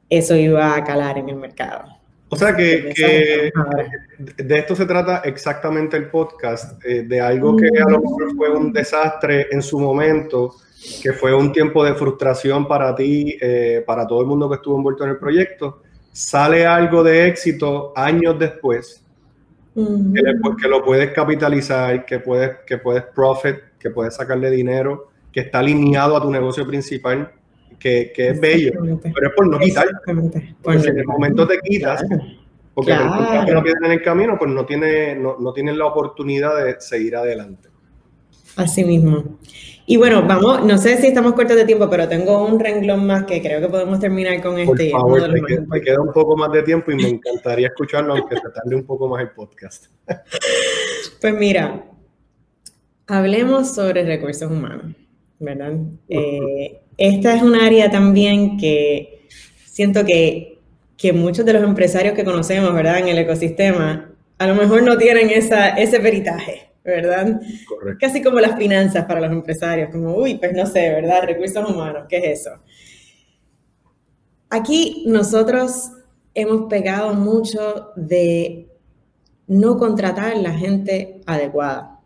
eso 0.10 0.36
iba 0.36 0.76
a 0.76 0.84
calar 0.84 1.20
en 1.20 1.30
el 1.30 1.36
mercado. 1.36 1.84
O 2.30 2.36
sea 2.36 2.56
que, 2.56 2.92
que 2.96 3.52
de 4.44 4.58
esto 4.58 4.76
se 4.76 4.88
trata 4.88 5.18
exactamente 5.20 5.96
el 5.98 6.10
podcast, 6.10 6.84
eh, 6.84 7.04
de 7.04 7.22
algo 7.22 7.56
que 7.56 7.68
a 7.80 7.88
lo 7.88 8.02
mejor 8.02 8.36
fue 8.36 8.50
un 8.50 8.74
desastre 8.74 9.46
en 9.52 9.62
su 9.62 9.80
momento, 9.80 10.56
que 11.04 11.14
fue 11.14 11.36
un 11.36 11.52
tiempo 11.52 11.86
de 11.86 11.94
frustración 11.94 12.68
para 12.68 12.96
ti, 12.96 13.38
eh, 13.40 13.84
para 13.86 14.08
todo 14.08 14.22
el 14.22 14.26
mundo 14.26 14.50
que 14.50 14.56
estuvo 14.56 14.78
envuelto 14.78 15.04
en 15.04 15.12
el 15.12 15.18
proyecto, 15.18 15.84
sale 16.12 16.66
algo 16.66 17.04
de 17.04 17.28
éxito 17.28 17.94
años 17.96 18.40
después, 18.40 19.03
Ujú. 19.76 20.14
que, 20.14 20.22
le- 20.22 20.40
que 20.62 20.68
lo 20.68 20.84
puedes 20.84 21.12
capitalizar, 21.14 22.06
que 22.06 22.20
puedes, 22.20 22.58
que 22.68 22.78
puedes 22.78 23.04
profit, 23.04 23.56
que 23.80 23.90
puedes 23.90 24.16
sacarle 24.16 24.52
dinero, 24.52 25.10
que 25.32 25.40
está 25.42 25.60
alineado 25.60 26.16
a 26.16 26.22
tu 26.22 26.30
negocio 26.30 26.66
principal, 26.68 27.32
que, 27.80 28.12
que 28.16 28.30
es 28.30 28.40
bello, 28.40 28.72
pero 29.02 29.28
es 29.30 29.34
por 29.36 29.48
no 29.48 29.60
quitar. 29.60 29.88
Porque 30.62 30.80
si 30.80 30.88
en 30.90 31.00
el 31.00 31.06
momento 31.06 31.48
te 31.48 31.60
quitas, 31.60 32.02
Claro. 32.04 32.24
porque 32.74 32.92
Claro. 32.92 33.06
encuentras 33.14 33.50
una 33.52 33.64
piedra 33.64 33.80
en 33.88 33.92
el 33.94 34.02
camino, 34.04 34.36
pues 34.38 34.52
no 34.52 34.66
tiene, 34.66 35.16
no, 35.16 35.38
no 35.40 35.54
tienes 35.54 35.76
la 35.76 35.86
oportunidad 35.88 36.64
de 36.64 36.80
seguir 36.80 37.16
adelante. 37.16 37.70
Así 38.56 38.84
mismo. 38.86 39.38
Y 39.86 39.98
bueno, 39.98 40.26
vamos, 40.26 40.64
no 40.66 40.78
sé 40.78 40.98
si 40.98 41.08
estamos 41.08 41.34
cortos 41.34 41.58
de 41.58 41.66
tiempo, 41.66 41.90
pero 41.90 42.08
tengo 42.08 42.46
un 42.46 42.58
renglón 42.58 43.06
más 43.06 43.26
que 43.26 43.42
creo 43.42 43.60
que 43.60 43.68
podemos 43.68 44.00
terminar 44.00 44.42
con 44.42 44.54
Por 44.54 44.80
este. 44.80 44.86
y 44.86 44.88
es 44.88 44.94
uno 44.94 45.02
favor, 45.02 45.34
te, 45.72 45.82
queda 45.82 46.02
un 46.02 46.14
poco 46.14 46.38
más 46.38 46.52
de 46.54 46.64
tiempo 46.64 46.92
y 46.92 46.96
me 46.96 47.10
encantaría 47.10 47.68
escucharlo, 47.68 48.14
aunque 48.14 48.36
se 48.38 48.50
tarde 48.50 48.76
un 48.76 48.86
poco 48.86 49.08
más 49.08 49.22
el 49.22 49.32
podcast. 49.32 49.88
Pues 51.20 51.34
mira, 51.36 51.86
hablemos 53.08 53.74
sobre 53.74 54.04
recursos 54.04 54.52
humanos, 54.52 54.94
¿verdad? 55.40 55.74
Eh, 56.10 56.82
esta 56.98 57.36
es 57.36 57.42
un 57.42 57.56
área 57.56 57.90
también 57.90 58.58
que 58.58 59.26
siento 59.66 60.06
que, 60.06 60.60
que 60.98 61.14
muchos 61.14 61.46
de 61.46 61.54
los 61.54 61.64
empresarios 61.64 62.14
que 62.14 62.26
conocemos, 62.26 62.74
¿verdad? 62.74 63.00
En 63.00 63.08
el 63.08 63.18
ecosistema, 63.20 64.12
a 64.38 64.48
lo 64.48 64.56
mejor 64.56 64.84
no 64.84 64.98
tienen 64.98 65.30
esa, 65.30 65.70
ese 65.70 66.02
peritaje, 66.02 66.73
¿verdad? 66.84 67.42
Correcto. 67.68 67.98
Casi 68.00 68.22
como 68.22 68.40
las 68.40 68.58
finanzas 68.58 69.06
para 69.06 69.22
los 69.22 69.32
empresarios, 69.32 69.90
como, 69.90 70.16
uy, 70.16 70.36
pues 70.36 70.54
no 70.54 70.66
sé, 70.66 70.90
¿verdad? 70.90 71.24
Recursos 71.24 71.70
humanos, 71.70 72.06
¿qué 72.10 72.18
es 72.18 72.42
eso? 72.42 72.52
Aquí 74.50 75.04
nosotros 75.08 75.92
hemos 76.34 76.70
pegado 76.70 77.14
mucho 77.14 77.92
de 77.96 78.68
no 79.48 79.78
contratar 79.78 80.38
la 80.38 80.54
gente 80.54 81.22
adecuada, 81.26 82.00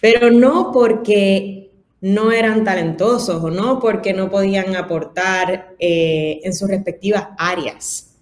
pero 0.00 0.30
no 0.30 0.70
porque 0.72 1.70
no 2.00 2.30
eran 2.30 2.64
talentosos 2.64 3.42
o 3.42 3.50
no 3.50 3.80
porque 3.80 4.12
no 4.12 4.30
podían 4.30 4.76
aportar 4.76 5.74
eh, 5.78 6.40
en 6.44 6.54
sus 6.54 6.68
respectivas 6.68 7.28
áreas, 7.38 8.14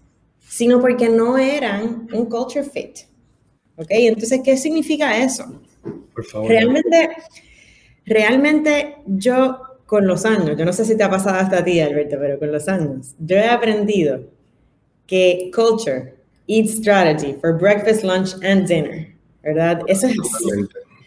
sino 0.48 0.80
porque 0.80 1.08
no 1.08 1.36
eran 1.36 2.08
un 2.12 2.26
culture 2.26 2.64
fit. 2.64 3.00
¿Ok? 3.76 3.88
Entonces, 3.90 4.40
¿qué 4.44 4.56
significa 4.56 5.18
eso? 5.18 5.60
Por 6.14 6.24
favor. 6.24 6.48
Realmente, 6.48 7.10
realmente 8.06 8.96
yo 9.06 9.58
con 9.86 10.06
los 10.06 10.24
años, 10.24 10.56
yo 10.56 10.64
no 10.64 10.72
sé 10.72 10.84
si 10.84 10.96
te 10.96 11.04
ha 11.04 11.10
pasado 11.10 11.38
hasta 11.38 11.58
a 11.58 11.64
ti, 11.64 11.80
Alberto, 11.80 12.16
pero 12.18 12.38
con 12.38 12.50
los 12.50 12.68
años, 12.68 13.14
yo 13.18 13.36
he 13.36 13.48
aprendido 13.48 14.20
que 15.06 15.50
culture, 15.54 16.14
eat 16.46 16.66
strategy 16.68 17.34
for 17.40 17.56
breakfast, 17.58 18.02
lunch 18.02 18.34
and 18.42 18.66
dinner, 18.66 19.14
¿verdad? 19.42 19.80
Eso 19.86 20.06
es, 20.06 20.16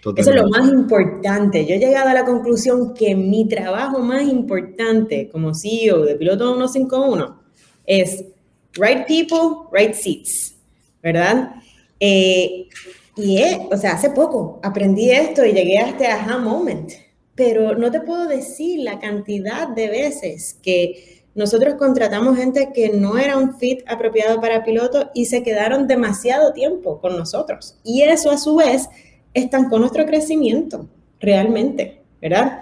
Totalmente, 0.01 0.21
eso 0.21 0.29
es 0.29 0.35
lo 0.35 0.49
más 0.49 0.69
importante. 0.69 1.65
Yo 1.65 1.75
he 1.75 1.79
llegado 1.79 2.09
a 2.09 2.13
la 2.13 2.23
conclusión 2.23 2.93
que 2.93 3.15
mi 3.15 3.47
trabajo 3.47 3.99
más 3.99 4.23
importante 4.23 5.27
como 5.29 5.53
CEO 5.53 6.05
de 6.05 6.15
Piloto 6.15 6.55
151 6.55 7.41
es 7.85 8.23
right 8.75 9.07
people, 9.07 9.67
right 9.71 9.93
seats, 9.93 10.55
¿verdad? 11.01 11.55
Eh, 11.99 12.67
y, 13.17 13.37
eh, 13.39 13.67
o 13.71 13.77
sea, 13.77 13.93
hace 13.93 14.11
poco 14.11 14.59
aprendí 14.63 15.09
esto 15.09 15.43
y 15.45 15.51
llegué 15.51 15.79
a 15.79 15.89
este 15.89 16.07
aha 16.07 16.37
moment, 16.37 16.91
pero 17.35 17.75
no 17.75 17.91
te 17.91 18.01
puedo 18.01 18.27
decir 18.27 18.81
la 18.81 18.99
cantidad 18.99 19.67
de 19.67 19.89
veces 19.89 20.57
que 20.61 21.23
nosotros 21.33 21.75
contratamos 21.75 22.37
gente 22.37 22.71
que 22.73 22.89
no 22.89 23.17
era 23.17 23.37
un 23.37 23.57
fit 23.57 23.81
apropiado 23.87 24.41
para 24.41 24.63
piloto 24.63 25.11
y 25.13 25.25
se 25.25 25.43
quedaron 25.43 25.87
demasiado 25.87 26.51
tiempo 26.53 26.99
con 26.99 27.15
nosotros. 27.15 27.77
Y 27.83 28.01
eso 28.01 28.31
a 28.31 28.37
su 28.37 28.55
vez 28.55 28.89
estancó 29.33 29.77
nuestro 29.77 30.05
crecimiento, 30.05 30.87
realmente, 31.19 32.01
¿verdad? 32.21 32.61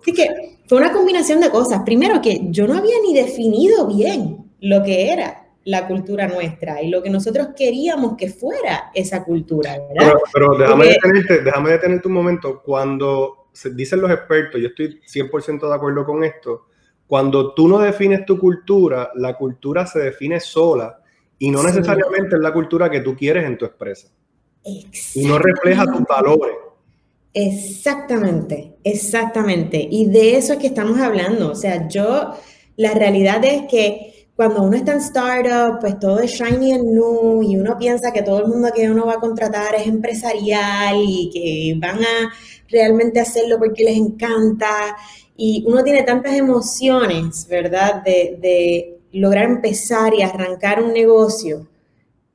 Así 0.00 0.12
que 0.12 0.56
fue 0.66 0.78
una 0.78 0.92
combinación 0.92 1.40
de 1.40 1.50
cosas. 1.50 1.82
Primero 1.84 2.22
que 2.22 2.40
yo 2.50 2.66
no 2.66 2.78
había 2.78 2.94
ni 3.06 3.14
definido 3.14 3.86
bien 3.86 4.50
lo 4.60 4.82
que 4.82 5.10
era 5.10 5.43
la 5.64 5.86
cultura 5.86 6.26
nuestra 6.28 6.82
y 6.82 6.90
lo 6.90 7.02
que 7.02 7.10
nosotros 7.10 7.48
queríamos 7.56 8.16
que 8.16 8.28
fuera 8.28 8.90
esa 8.94 9.24
cultura, 9.24 9.72
¿verdad? 9.78 9.94
Pero, 9.96 10.20
pero 10.32 10.58
déjame, 10.58 10.84
Porque- 10.84 10.94
detenerte, 11.02 11.42
déjame 11.42 11.70
detenerte 11.70 12.08
un 12.08 12.14
momento. 12.14 12.62
Cuando 12.62 13.48
se 13.52 13.70
dicen 13.70 14.00
los 14.00 14.10
expertos, 14.10 14.60
yo 14.60 14.68
estoy 14.68 15.00
100% 15.06 15.68
de 15.68 15.74
acuerdo 15.74 16.04
con 16.04 16.22
esto, 16.24 16.66
cuando 17.06 17.54
tú 17.54 17.68
no 17.68 17.78
defines 17.78 18.24
tu 18.26 18.38
cultura, 18.38 19.10
la 19.14 19.36
cultura 19.36 19.86
se 19.86 20.00
define 20.00 20.40
sola 20.40 20.98
y 21.38 21.50
no 21.50 21.60
Sí. 21.60 21.66
necesariamente 21.66 22.36
es 22.36 22.42
la 22.42 22.52
cultura 22.52 22.90
que 22.90 23.00
tú 23.00 23.14
quieres 23.16 23.44
en 23.44 23.56
tu 23.58 23.64
empresa 23.66 24.08
y 24.64 25.24
no 25.26 25.38
refleja 25.38 25.84
tus 25.84 26.02
valores. 26.04 26.56
Exactamente, 27.34 28.76
exactamente. 28.84 29.86
Y 29.90 30.06
de 30.06 30.36
eso 30.36 30.54
es 30.54 30.58
que 30.58 30.68
estamos 30.68 30.98
hablando. 31.00 31.50
O 31.50 31.54
sea, 31.54 31.88
yo, 31.88 32.32
la 32.76 32.94
realidad 32.94 33.44
es 33.44 33.62
que 33.70 34.13
cuando 34.36 34.62
uno 34.62 34.76
está 34.76 34.92
en 34.92 34.98
startup, 34.98 35.78
pues 35.80 35.98
todo 36.00 36.18
es 36.18 36.32
shiny 36.32 36.72
and 36.72 36.90
new 36.90 37.42
y 37.42 37.56
uno 37.56 37.78
piensa 37.78 38.12
que 38.12 38.22
todo 38.22 38.40
el 38.40 38.48
mundo 38.48 38.70
que 38.74 38.90
uno 38.90 39.06
va 39.06 39.14
a 39.14 39.20
contratar 39.20 39.76
es 39.76 39.86
empresarial 39.86 40.96
y 41.06 41.30
que 41.32 41.78
van 41.78 42.00
a 42.00 42.32
realmente 42.68 43.20
hacerlo 43.20 43.58
porque 43.58 43.84
les 43.84 43.96
encanta. 43.96 44.96
Y 45.36 45.64
uno 45.66 45.84
tiene 45.84 46.02
tantas 46.02 46.34
emociones, 46.34 47.46
¿verdad? 47.48 48.02
De, 48.02 48.90
lograr 49.12 49.44
empezar 49.44 50.12
y 50.12 50.22
arrancar 50.22 50.82
un 50.82 50.92
negocio 50.92 51.68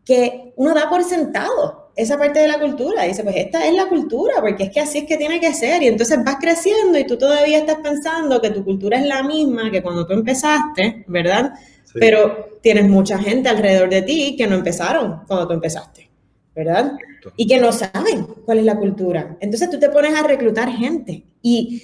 que 0.06 0.54
uno 0.56 0.74
da 0.74 0.90
por 0.90 1.04
sentado 1.04 1.79
esa 2.00 2.18
parte 2.18 2.40
de 2.40 2.48
la 2.48 2.60
cultura. 2.60 3.04
Dice, 3.04 3.24
pues 3.24 3.36
esta 3.36 3.68
es 3.68 3.74
la 3.74 3.88
cultura, 3.88 4.36
porque 4.40 4.64
es 4.64 4.70
que 4.72 4.80
así 4.80 5.00
es 5.00 5.04
que 5.06 5.18
tiene 5.18 5.40
que 5.40 5.54
ser. 5.54 5.84
Y 5.84 5.88
entonces 5.88 6.18
vas 6.24 6.38
creciendo 6.40 6.98
y 6.98 7.06
tú 7.06 7.18
todavía 7.18 7.60
estás 7.60 7.78
pensando 7.84 8.42
que 8.42 8.50
tu 8.52 8.64
cultura 8.64 8.98
es 8.98 9.06
la 9.06 9.22
misma 9.22 9.70
que 9.70 9.84
cuando 9.84 10.08
tú 10.08 10.14
empezaste, 10.14 11.04
¿verdad? 11.08 11.54
Sí. 11.84 12.00
Pero 12.00 12.60
tienes 12.62 12.88
mucha 12.88 13.18
gente 13.18 13.50
alrededor 13.50 13.90
de 13.90 14.02
ti 14.04 14.36
que 14.38 14.48
no 14.48 14.56
empezaron 14.56 15.22
cuando 15.28 15.48
tú 15.48 15.54
empezaste, 15.54 16.10
¿verdad? 16.56 16.94
Y 17.36 17.48
que 17.48 17.60
no 17.60 17.74
saben 17.74 18.26
cuál 18.46 18.60
es 18.60 18.66
la 18.66 18.78
cultura. 18.78 19.36
Entonces 19.42 19.70
tú 19.70 19.78
te 19.78 19.90
pones 19.90 20.16
a 20.16 20.24
reclutar 20.24 20.72
gente 20.72 21.24
y 21.42 21.82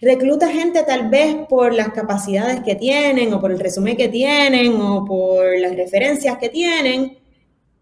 reclutas 0.00 0.50
gente 0.50 0.82
tal 0.82 1.08
vez 1.08 1.36
por 1.48 1.72
las 1.72 1.88
capacidades 1.88 2.60
que 2.60 2.74
tienen 2.74 3.32
o 3.32 3.40
por 3.40 3.50
el 3.50 3.58
resumen 3.58 3.96
que 3.96 4.08
tienen 4.08 4.78
o 4.78 5.04
por 5.06 5.58
las 5.58 5.74
referencias 5.74 6.36
que 6.36 6.50
tienen, 6.50 7.16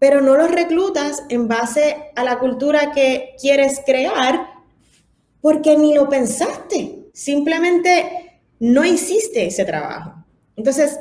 pero 0.03 0.19
no 0.19 0.35
los 0.35 0.51
reclutas 0.51 1.23
en 1.29 1.47
base 1.47 2.11
a 2.17 2.25
la 2.25 2.37
cultura 2.37 2.91
que 2.91 3.37
quieres 3.39 3.79
crear 3.85 4.47
porque 5.39 5.77
ni 5.77 5.93
lo 5.93 6.09
pensaste, 6.09 7.05
simplemente 7.13 8.41
no 8.59 8.83
hiciste 8.83 9.45
ese 9.45 9.63
trabajo. 9.63 10.25
Entonces, 10.57 10.99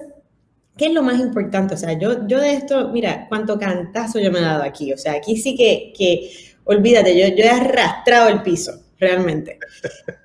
¿qué 0.77 0.87
es 0.87 0.93
lo 0.93 1.03
más 1.03 1.19
importante? 1.19 1.75
O 1.75 1.77
sea, 1.77 1.99
yo, 1.99 2.29
yo 2.29 2.41
de 2.41 2.53
esto, 2.53 2.91
mira, 2.91 3.27
cuánto 3.29 3.59
cantazo 3.59 4.21
yo 4.21 4.31
me 4.31 4.39
he 4.39 4.43
dado 4.43 4.63
aquí. 4.63 4.93
O 4.93 4.97
sea, 4.97 5.15
aquí 5.15 5.37
sí 5.37 5.57
que, 5.57 5.93
que 5.99 6.31
olvídate, 6.63 7.19
yo, 7.19 7.35
yo 7.35 7.43
he 7.43 7.51
arrastrado 7.51 8.29
el 8.29 8.43
piso, 8.43 8.85
realmente. 9.01 9.59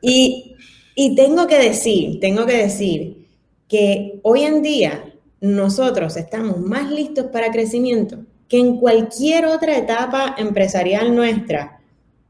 Y, 0.03 0.55
y 0.93 1.15
tengo 1.15 1.47
que 1.47 1.57
decir, 1.57 2.19
tengo 2.19 2.45
que 2.45 2.57
decir 2.57 3.25
que 3.67 4.19
hoy 4.21 4.43
en 4.43 4.61
día 4.61 5.15
nosotros 5.41 6.15
estamos 6.15 6.59
más 6.59 6.91
listos 6.91 7.25
para 7.31 7.49
crecimiento 7.49 8.19
que 8.47 8.59
en 8.59 8.77
cualquier 8.77 9.45
otra 9.45 9.77
etapa 9.77 10.35
empresarial 10.37 11.15
nuestra, 11.15 11.79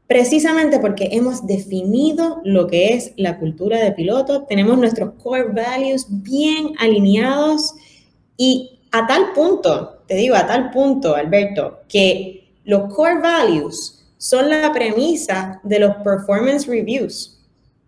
precisamente 0.06 0.78
porque 0.78 1.10
hemos 1.12 1.46
definido 1.46 2.40
lo 2.44 2.66
que 2.66 2.94
es 2.94 3.12
la 3.16 3.38
cultura 3.38 3.78
de 3.78 3.92
piloto, 3.92 4.44
tenemos 4.44 4.78
nuestros 4.78 5.14
core 5.22 5.52
values 5.52 6.06
bien 6.08 6.72
alineados 6.78 7.74
y 8.36 8.80
a 8.90 9.06
tal 9.06 9.32
punto, 9.34 10.02
te 10.06 10.14
digo, 10.14 10.34
a 10.34 10.46
tal 10.46 10.70
punto, 10.70 11.14
Alberto, 11.14 11.80
que 11.88 12.54
los 12.64 12.92
core 12.94 13.20
values 13.20 14.06
son 14.16 14.48
la 14.48 14.72
premisa 14.72 15.60
de 15.62 15.78
los 15.78 15.96
performance 15.96 16.66
reviews 16.66 17.38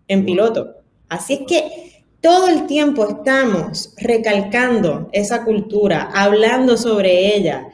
en 0.07 0.25
piloto. 0.25 0.75
Así 1.09 1.33
es 1.33 1.39
que 1.47 2.03
todo 2.21 2.47
el 2.47 2.67
tiempo 2.67 3.07
estamos 3.07 3.93
recalcando 3.97 5.09
esa 5.11 5.43
cultura, 5.43 6.09
hablando 6.13 6.77
sobre 6.77 7.35
ella. 7.35 7.67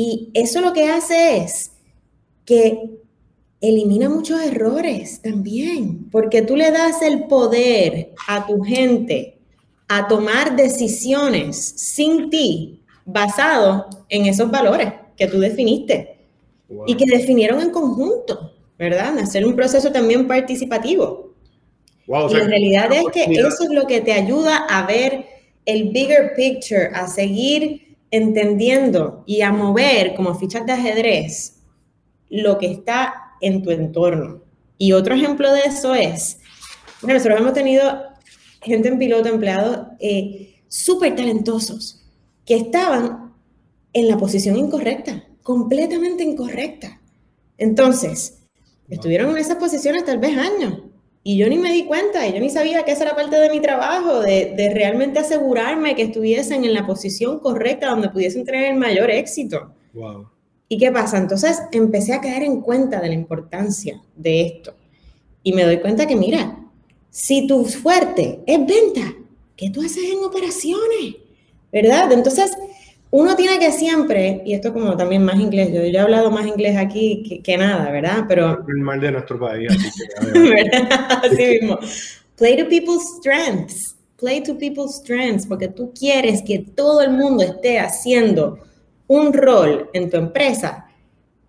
Y 0.00 0.30
eso 0.32 0.60
lo 0.60 0.72
que 0.72 0.88
hace 0.88 1.38
es 1.38 1.72
que 2.44 3.00
elimina 3.60 4.08
muchos 4.08 4.40
errores 4.40 5.20
también, 5.20 6.08
porque 6.12 6.42
tú 6.42 6.54
le 6.54 6.70
das 6.70 7.02
el 7.02 7.24
poder 7.24 8.12
a 8.28 8.46
tu 8.46 8.62
gente 8.62 9.38
a 9.88 10.06
tomar 10.06 10.54
decisiones 10.54 11.56
sin 11.56 12.30
ti, 12.30 12.80
basado 13.06 13.88
en 14.08 14.26
esos 14.26 14.48
valores 14.52 14.92
que 15.16 15.26
tú 15.26 15.40
definiste 15.40 16.16
y 16.86 16.94
que 16.94 17.06
definieron 17.06 17.60
en 17.60 17.70
conjunto, 17.70 18.52
¿verdad? 18.78 19.18
Hacer 19.18 19.44
un 19.44 19.56
proceso 19.56 19.90
también 19.90 20.28
participativo. 20.28 21.34
y 22.06 22.34
la 22.34 22.44
realidad 22.44 22.92
es 22.92 23.06
que 23.12 23.24
eso 23.32 23.64
es 23.64 23.70
lo 23.70 23.84
que 23.88 24.00
te 24.00 24.12
ayuda 24.12 24.58
a 24.58 24.86
ver 24.86 25.26
el 25.64 25.88
bigger 25.88 26.34
picture, 26.36 26.88
a 26.94 27.08
seguir 27.08 27.87
entendiendo 28.10 29.22
y 29.26 29.42
a 29.42 29.52
mover 29.52 30.14
como 30.14 30.34
fichas 30.34 30.64
de 30.66 30.72
ajedrez 30.72 31.60
lo 32.30 32.58
que 32.58 32.70
está 32.70 33.34
en 33.40 33.62
tu 33.62 33.70
entorno. 33.70 34.42
Y 34.76 34.92
otro 34.92 35.14
ejemplo 35.14 35.52
de 35.52 35.62
eso 35.62 35.94
es, 35.94 36.38
bueno, 37.00 37.14
nosotros 37.14 37.40
hemos 37.40 37.52
tenido 37.52 38.02
gente 38.62 38.88
en 38.88 38.98
piloto, 38.98 39.28
empleados 39.28 39.86
eh, 39.98 40.54
súper 40.68 41.16
talentosos, 41.16 42.04
que 42.44 42.56
estaban 42.56 43.34
en 43.92 44.08
la 44.08 44.16
posición 44.16 44.56
incorrecta, 44.56 45.24
completamente 45.42 46.22
incorrecta. 46.22 47.00
Entonces, 47.56 48.38
estuvieron 48.88 49.30
en 49.30 49.38
esas 49.38 49.56
posiciones 49.56 50.04
tal 50.04 50.18
vez 50.18 50.36
años 50.36 50.87
y 51.28 51.36
yo 51.36 51.46
ni 51.46 51.58
me 51.58 51.70
di 51.70 51.84
cuenta, 51.84 52.26
y 52.26 52.32
yo 52.32 52.40
ni 52.40 52.48
sabía 52.48 52.86
que 52.86 52.92
esa 52.92 53.04
era 53.04 53.14
parte 53.14 53.38
de 53.38 53.50
mi 53.50 53.60
trabajo, 53.60 54.20
de, 54.20 54.54
de 54.56 54.72
realmente 54.72 55.18
asegurarme 55.18 55.94
que 55.94 56.04
estuviesen 56.04 56.64
en 56.64 56.72
la 56.72 56.86
posición 56.86 57.38
correcta 57.40 57.90
donde 57.90 58.08
pudiesen 58.08 58.46
tener 58.46 58.72
el 58.72 58.78
mayor 58.78 59.10
éxito. 59.10 59.70
Wow. 59.92 60.30
¿Y 60.68 60.78
qué 60.78 60.90
pasa? 60.90 61.18
Entonces 61.18 61.60
empecé 61.70 62.14
a 62.14 62.22
caer 62.22 62.44
en 62.44 62.62
cuenta 62.62 62.98
de 63.02 63.08
la 63.08 63.14
importancia 63.14 64.00
de 64.16 64.40
esto. 64.40 64.74
Y 65.42 65.52
me 65.52 65.64
doy 65.64 65.80
cuenta 65.80 66.06
que, 66.06 66.16
mira, 66.16 66.60
si 67.10 67.46
tu 67.46 67.66
fuerte 67.66 68.40
es 68.46 68.58
venta, 68.60 69.14
¿qué 69.54 69.68
tú 69.68 69.82
haces 69.82 70.04
en 70.10 70.24
operaciones? 70.24 71.16
¿Verdad? 71.70 72.10
Entonces, 72.10 72.56
uno 73.10 73.36
tiene 73.36 73.58
que 73.58 73.72
siempre, 73.72 74.42
y 74.44 74.52
esto 74.52 74.72
como 74.72 74.96
también 74.96 75.24
más 75.24 75.40
inglés, 75.40 75.72
yo, 75.72 75.80
he 75.80 75.98
hablado 75.98 76.30
más 76.30 76.46
inglés 76.46 76.76
aquí 76.76 77.42
que, 77.42 77.56
nada, 77.56 77.90
¿verdad? 77.90 78.24
Pero... 78.28 78.64
El 78.68 78.80
mal 78.80 79.00
de 79.00 79.12
nuestro 79.12 79.38
país. 79.38 79.70
Así, 79.70 80.38
¿verdad? 80.38 81.20
así 81.24 81.58
mismo. 81.60 81.78
Play 82.36 82.56
to 82.56 82.68
people's 82.68 83.16
strengths. 83.18 83.96
Play 84.18 84.42
to 84.42 84.56
people's 84.56 84.96
strengths, 84.96 85.46
porque 85.46 85.68
tú 85.68 85.92
quieres 85.98 86.42
que 86.42 86.58
todo 86.58 87.00
el 87.00 87.10
mundo 87.10 87.44
esté 87.44 87.78
haciendo 87.78 88.58
un 89.06 89.32
rol 89.32 89.88
en 89.94 90.10
tu 90.10 90.16
empresa 90.18 90.86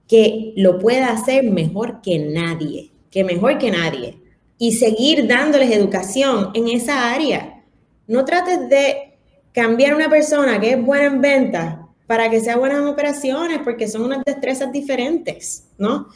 que 0.08 0.54
lo 0.56 0.80
pueda 0.80 1.12
hacer 1.12 1.44
mejor 1.44 2.02
que 2.02 2.20
nadie, 2.20 2.92
que 3.12 3.24
mejor 3.24 3.58
que 3.58 3.72
nadie. 3.72 4.18
Y 4.58 4.74
seguir 4.74 5.28
dándoles 5.28 5.72
educación 5.72 6.52
en 6.54 6.68
esa 6.70 7.12
área. 7.12 7.64
No 8.08 8.26
trates 8.26 8.70
de 8.70 9.09
cambiar 9.54 9.96
una 9.96 10.10
persona 10.10 10.60
que 10.60 10.72
es 10.72 10.86
buena 10.86 11.06
en 11.06 11.22
venta 11.22 11.90
para 12.10 12.28
que 12.28 12.40
sea 12.40 12.58
buena 12.58 12.78
en 12.78 12.88
operaciones, 12.88 13.60
porque 13.64 13.88
son 13.88 14.02
unas 14.02 14.24
destrezas 14.26 14.72
diferentes, 14.72 15.66
¿no? 15.78 16.08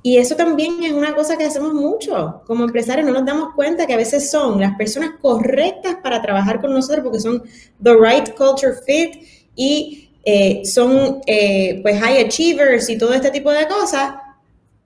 Y 0.00 0.16
eso 0.16 0.36
también 0.36 0.84
es 0.84 0.92
una 0.92 1.16
cosa 1.16 1.36
que 1.36 1.44
hacemos 1.44 1.74
mucho. 1.74 2.42
Como 2.46 2.62
empresarios 2.62 3.04
no 3.04 3.12
nos 3.12 3.26
damos 3.26 3.52
cuenta 3.56 3.84
que 3.84 3.94
a 3.94 3.96
veces 3.96 4.30
son 4.30 4.60
las 4.60 4.76
personas 4.76 5.14
correctas 5.20 5.96
para 6.00 6.22
trabajar 6.22 6.60
con 6.60 6.72
nosotros 6.72 7.02
porque 7.02 7.18
son 7.18 7.42
the 7.82 7.92
right 7.92 8.36
culture 8.36 8.74
fit 8.86 9.20
y 9.56 10.10
eh, 10.24 10.62
son 10.64 11.20
eh, 11.26 11.80
pues 11.82 12.00
high 12.00 12.24
achievers 12.24 12.88
y 12.88 12.96
todo 12.96 13.12
este 13.12 13.32
tipo 13.32 13.50
de 13.50 13.66
cosas, 13.66 14.14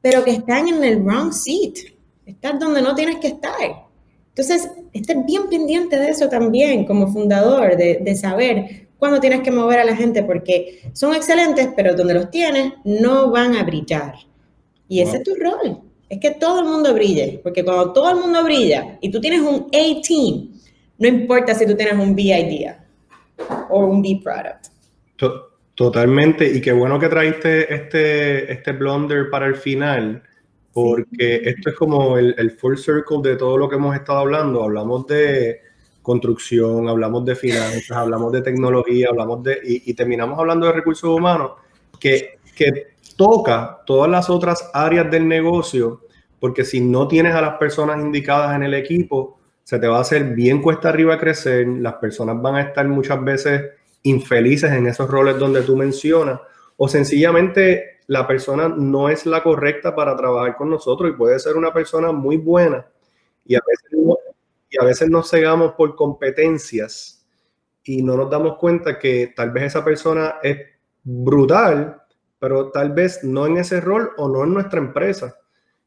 pero 0.00 0.24
que 0.24 0.30
están 0.30 0.68
en 0.68 0.82
el 0.82 1.02
wrong 1.02 1.34
seat. 1.34 1.92
Estás 2.24 2.58
donde 2.58 2.80
no 2.80 2.94
tienes 2.94 3.16
que 3.16 3.28
estar. 3.28 3.85
Entonces, 4.36 4.70
estés 4.92 5.16
bien 5.24 5.48
pendiente 5.48 5.98
de 5.98 6.10
eso 6.10 6.28
también 6.28 6.84
como 6.84 7.10
fundador, 7.10 7.74
de, 7.74 8.16
saber 8.16 8.86
cuándo 8.98 9.18
tienes 9.18 9.40
que 9.40 9.50
mover 9.50 9.78
a 9.78 9.84
la 9.84 9.96
gente, 9.96 10.22
porque 10.22 10.82
son 10.92 11.14
excelentes, 11.14 11.70
pero 11.74 11.96
donde 11.96 12.12
los 12.12 12.30
tienes 12.30 12.74
no 12.84 13.30
van 13.30 13.56
a 13.56 13.64
brillar. 13.64 14.12
Y 14.90 15.00
ese 15.00 15.16
es 15.16 15.22
tu 15.22 15.34
rol, 15.36 15.80
es 16.10 16.20
que 16.20 16.32
todo 16.32 16.60
el 16.60 16.66
mundo 16.66 16.92
brille, 16.92 17.40
porque 17.42 17.64
cuando 17.64 17.94
todo 17.94 18.10
el 18.10 18.16
mundo 18.16 18.44
brilla 18.44 18.98
y 19.00 19.10
tú 19.10 19.22
tienes 19.22 19.40
un 19.40 19.68
A-Team, 19.72 20.50
no 20.98 21.08
importa 21.08 21.54
si 21.54 21.64
tú 21.64 21.74
tienes 21.74 21.94
un 21.94 22.14
B 22.14 22.24
idea 22.24 22.84
o 23.70 23.86
un 23.86 24.02
B 24.02 24.20
product. 24.22 24.66
Totalmente, 25.74 26.46
y 26.46 26.60
qué 26.60 26.72
bueno 26.72 26.98
que 26.98 27.08
traíste 27.08 27.74
este, 27.74 28.52
este 28.52 28.72
blunder 28.72 29.30
para 29.30 29.46
el 29.46 29.56
final, 29.56 30.22
porque 30.76 31.40
esto 31.42 31.70
es 31.70 31.74
como 31.74 32.18
el, 32.18 32.50
full 32.50 32.76
circle 32.76 33.22
de 33.22 33.36
todo 33.36 33.56
lo 33.56 33.66
que 33.66 33.76
hemos 33.76 33.96
estado 33.96 34.18
hablando. 34.18 34.62
Hablamos 34.62 35.06
de 35.06 35.62
construcción, 36.02 36.86
hablamos 36.86 37.24
de 37.24 37.34
finanzas, 37.34 37.92
hablamos 37.92 38.30
de 38.32 38.42
tecnología, 38.42 39.06
hablamos 39.08 39.42
de, 39.42 39.58
y, 39.64 39.94
terminamos 39.94 40.38
hablando 40.38 40.66
de 40.66 40.72
recursos 40.74 41.08
humanos, 41.08 41.52
que, 41.98 42.40
que 42.54 42.88
toca 43.16 43.78
todas 43.86 44.10
las 44.10 44.28
otras 44.28 44.70
áreas 44.74 45.10
del 45.10 45.26
negocio, 45.26 46.02
porque 46.38 46.62
si 46.62 46.82
no 46.82 47.08
tienes 47.08 47.34
a 47.34 47.40
las 47.40 47.56
personas 47.56 47.98
indicadas 47.98 48.54
en 48.54 48.64
el 48.64 48.74
equipo, 48.74 49.38
se 49.64 49.78
te 49.78 49.88
va 49.88 49.96
a 49.96 50.02
hacer 50.02 50.34
bien 50.34 50.60
cuesta 50.60 50.90
arriba 50.90 51.18
crecer, 51.18 51.66
las 51.66 51.94
personas 51.94 52.42
van 52.42 52.56
a 52.56 52.60
estar 52.60 52.86
muchas 52.86 53.24
veces 53.24 53.62
infelices 54.02 54.70
en 54.72 54.88
esos 54.88 55.08
roles 55.08 55.38
donde 55.38 55.62
tú 55.62 55.74
mencionas, 55.74 56.38
o 56.76 56.86
sencillamente 56.86 57.95
la 58.06 58.26
persona 58.26 58.68
no 58.68 59.08
es 59.08 59.26
la 59.26 59.42
correcta 59.42 59.94
para 59.94 60.16
trabajar 60.16 60.56
con 60.56 60.70
nosotros 60.70 61.10
y 61.10 61.16
puede 61.16 61.38
ser 61.38 61.56
una 61.56 61.72
persona 61.72 62.12
muy 62.12 62.36
buena 62.36 62.86
y 63.44 63.54
a 63.54 63.60
veces, 63.66 64.16
y 64.70 64.80
a 64.80 64.84
veces 64.84 65.08
nos 65.08 65.30
cegamos 65.30 65.72
por 65.74 65.94
competencias 65.96 67.24
y 67.84 68.02
no 68.02 68.16
nos 68.16 68.30
damos 68.30 68.58
cuenta 68.58 68.98
que 68.98 69.32
tal 69.34 69.50
vez 69.52 69.64
esa 69.64 69.84
persona 69.84 70.36
es 70.42 70.58
brutal, 71.02 72.02
pero 72.38 72.70
tal 72.70 72.92
vez 72.92 73.22
no 73.22 73.46
en 73.46 73.58
ese 73.58 73.80
rol 73.80 74.10
o 74.16 74.28
no 74.28 74.44
en 74.44 74.54
nuestra 74.54 74.80
empresa. 74.80 75.36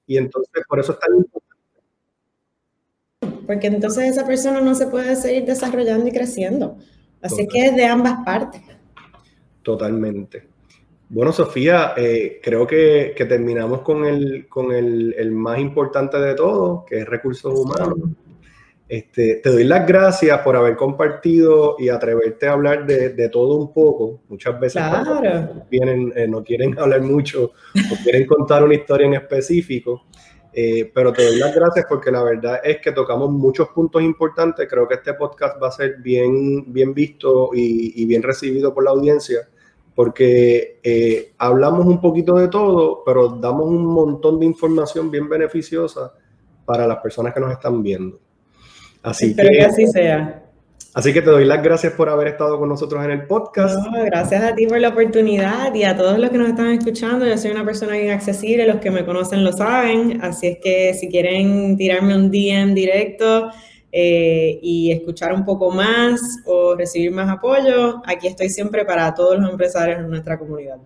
Y 0.08 0.18
entonces 0.18 0.64
por 0.68 0.80
eso 0.80 0.94
es 0.94 1.00
tan 1.00 1.16
importante. 1.16 1.50
Porque 3.46 3.68
entonces 3.68 4.12
esa 4.12 4.26
persona 4.26 4.62
no 4.62 4.76
se 4.76 4.88
puede 4.88 5.16
seguir 5.16 5.46
desarrollando 5.46 6.08
y 6.08 6.12
creciendo. 6.12 6.78
Así 7.22 7.48
que 7.48 7.66
es 7.66 7.76
de 7.76 7.86
ambas 7.86 8.24
partes. 8.24 8.62
Totalmente. 9.62 10.48
Bueno, 11.12 11.32
Sofía, 11.34 11.93
eh, 11.98 12.39
creo 12.41 12.67
que, 12.67 13.15
terminamos 13.17 13.82
con, 13.82 14.06
el, 14.06 14.48
con 14.48 14.72
el, 14.72 15.32
más 15.32 15.58
importante 15.58 16.19
de 16.19 16.36
todo, 16.36 16.86
que 16.86 17.00
es 17.00 17.06
recursos 17.08 17.52
humanos. 17.52 17.98
Este, 18.88 19.36
te 19.36 19.50
doy 19.50 19.63
las 19.63 19.88
gracias 19.88 20.39
por 20.41 20.56
haber 20.56 20.76
compartido 20.76 21.78
y 21.80 21.89
atreverte 21.89 22.48
a 22.48 22.54
hablar 22.54 22.86
de, 22.86 23.30
todo 23.30 23.56
un 23.56 23.74
poco. 23.74 24.22
Muchas 24.30 24.60
veces 24.60 24.84
vienen, 25.72 26.13
eh, 26.15 26.28
no 26.28 26.43
quieren 26.43 26.78
hablar 26.78 27.02
mucho 27.02 27.54
o 27.91 28.04
quieren 28.04 28.28
contar 28.28 28.63
una 28.63 28.76
historia 28.76 29.08
en 29.08 29.15
específico. 29.15 30.06
Eh, 30.54 30.91
pero 30.93 31.12
te 31.12 31.26
doy 31.26 31.39
las 31.39 31.56
gracias 31.56 31.86
porque 31.89 32.12
la 32.12 32.24
verdad 32.24 32.60
es 32.63 32.82
que 32.82 32.91
tocamos 32.91 33.32
muchos 33.32 33.69
puntos 33.69 34.04
importantes. 34.04 34.67
Creo 34.69 34.88
que 34.88 34.95
este 34.95 35.15
podcast 35.15 35.62
va 35.62 35.69
a 35.69 35.72
ser 35.72 35.98
bien, 36.02 36.72
bien 36.72 36.93
visto 36.93 37.50
y, 37.54 38.00
y 38.00 38.06
bien 38.06 38.22
recibido 38.22 38.76
por 38.76 38.84
la 38.84 38.91
audiencia 38.91 39.48
porque 40.00 40.80
eh, 40.82 41.34
hablamos 41.40 41.86
un 41.86 42.00
poquito 42.00 42.36
de 42.36 42.48
todo, 42.48 43.04
pero 43.06 43.32
damos 43.32 43.68
un 43.68 43.86
montón 43.86 44.40
de 44.40 44.46
información 44.46 45.12
bien 45.12 45.28
beneficiosa 45.28 46.14
para 46.64 46.88
las 46.88 47.00
personas 47.00 47.34
que 47.34 47.42
nos 47.42 47.52
están 47.52 47.84
viendo. 47.84 48.18
Así 49.04 49.32
Espero 49.32 49.50
que, 49.50 49.62
así 49.62 49.88
sea. 49.88 50.46
Así 50.94 51.12
que 51.12 51.22
te 51.22 51.30
doy 51.30 51.44
las 51.44 51.62
gracias 51.62 51.92
por 51.92 52.08
haber 52.08 52.30
estado 52.30 52.58
con 52.58 52.70
nosotros 52.70 53.04
en 53.04 53.12
el 53.12 53.28
podcast. 53.28 53.78
gracias 54.06 54.42
a 54.42 54.56
ti 54.56 54.68
por 54.68 54.80
la 54.80 54.88
oportunidad 54.88 55.76
y 55.76 55.84
a 55.84 55.98
todos 55.98 56.18
los 56.18 56.30
que 56.30 56.38
nos 56.38 56.48
están 56.48 56.68
escuchando. 56.68 57.28
Yo 57.28 57.38
soy 57.38 57.52
una 57.52 57.66
persona 57.66 57.98
bien 57.98 58.12
accesible, 58.12 58.66
los 58.68 58.78
que 58.78 58.92
me 58.92 59.04
conocen 59.04 59.44
lo 59.44 59.52
saben, 59.52 60.22
así 60.22 60.48
es 60.48 60.60
que 60.64 60.94
si 60.94 61.10
quieren 61.10 61.76
tirarme 61.76 62.16
un 62.16 62.32
DM 62.32 62.74
directo, 62.74 63.50
eh, 63.91 64.60
y 64.62 64.91
escuchar 64.91 65.34
un 65.34 65.45
poco 65.45 65.71
más 65.71 66.21
o 66.45 66.75
recibir 66.75 67.12
más 67.12 67.30
apoyo, 67.30 68.02
aquí 68.06 68.28
estoy 68.28 68.49
siempre 68.49 68.86
para 68.86 69.13
todos 69.13 69.39
los 69.39 69.49
empresarios 69.49 69.99
en 69.99 70.10
nuestra 70.10 70.38
comunidad. 70.38 70.78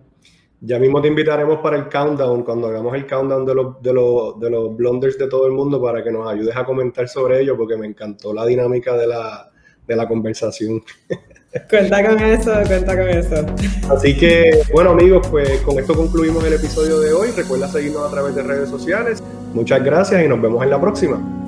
Ya 0.62 0.80
mismo 0.80 1.02
te 1.02 1.10
invitaremos 1.10 1.60
para 1.60 1.76
el 1.76 1.90
countdown, 1.90 2.44
cuando 2.44 2.68
hagamos 2.68 2.96
el 2.96 3.06
countdown 3.06 3.46
de 3.46 3.54
los, 3.54 3.82
de 3.82 3.94
los, 3.94 4.40
de 4.40 4.50
los 4.50 4.76
blunders 4.78 5.18
de 5.18 5.28
todo 5.28 5.46
el 5.46 5.52
mundo, 5.52 5.82
para 5.82 6.02
que 6.02 6.10
nos 6.10 6.32
ayudes 6.32 6.56
a 6.56 6.64
comentar 6.64 7.10
sobre 7.10 7.42
ello, 7.42 7.58
porque 7.58 7.76
me 7.76 7.86
encantó 7.86 8.34
la 8.34 8.46
dinámica 8.46 8.96
de 8.96 9.08
la, 9.08 9.52
de 9.86 9.96
la 9.96 10.08
conversación. 10.08 10.82
Cuenta 11.70 12.04
con 12.08 12.20
eso, 12.20 12.52
cuenta 12.66 12.98
con 12.98 13.10
eso. 13.10 13.46
Así 13.94 14.18
que, 14.18 14.62
bueno 14.74 14.92
amigos, 14.92 15.28
pues 15.28 15.62
con 15.62 15.78
esto 15.78 15.94
concluimos 15.94 16.44
el 16.46 16.54
episodio 16.54 17.00
de 17.00 17.14
hoy. 17.14 17.30
Recuerda 17.30 17.68
seguirnos 17.68 18.08
a 18.08 18.10
través 18.10 18.34
de 18.34 18.42
redes 18.42 18.70
sociales. 18.70 19.22
Muchas 19.54 19.84
gracias 19.84 20.24
y 20.24 20.28
nos 20.28 20.42
vemos 20.42 20.64
en 20.64 20.72
la 20.72 20.82
próxima. 20.82 21.43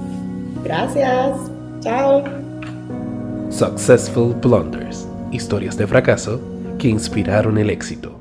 Gracias. 0.66 1.38
Chao. 1.82 2.24
Successful 3.52 4.34
Blunders. 4.42 5.08
Historias 5.32 5.78
de 5.78 5.86
fracaso 5.86 6.42
que 6.80 6.88
inspiraron 6.90 7.60
el 7.60 7.70
éxito. 7.70 8.15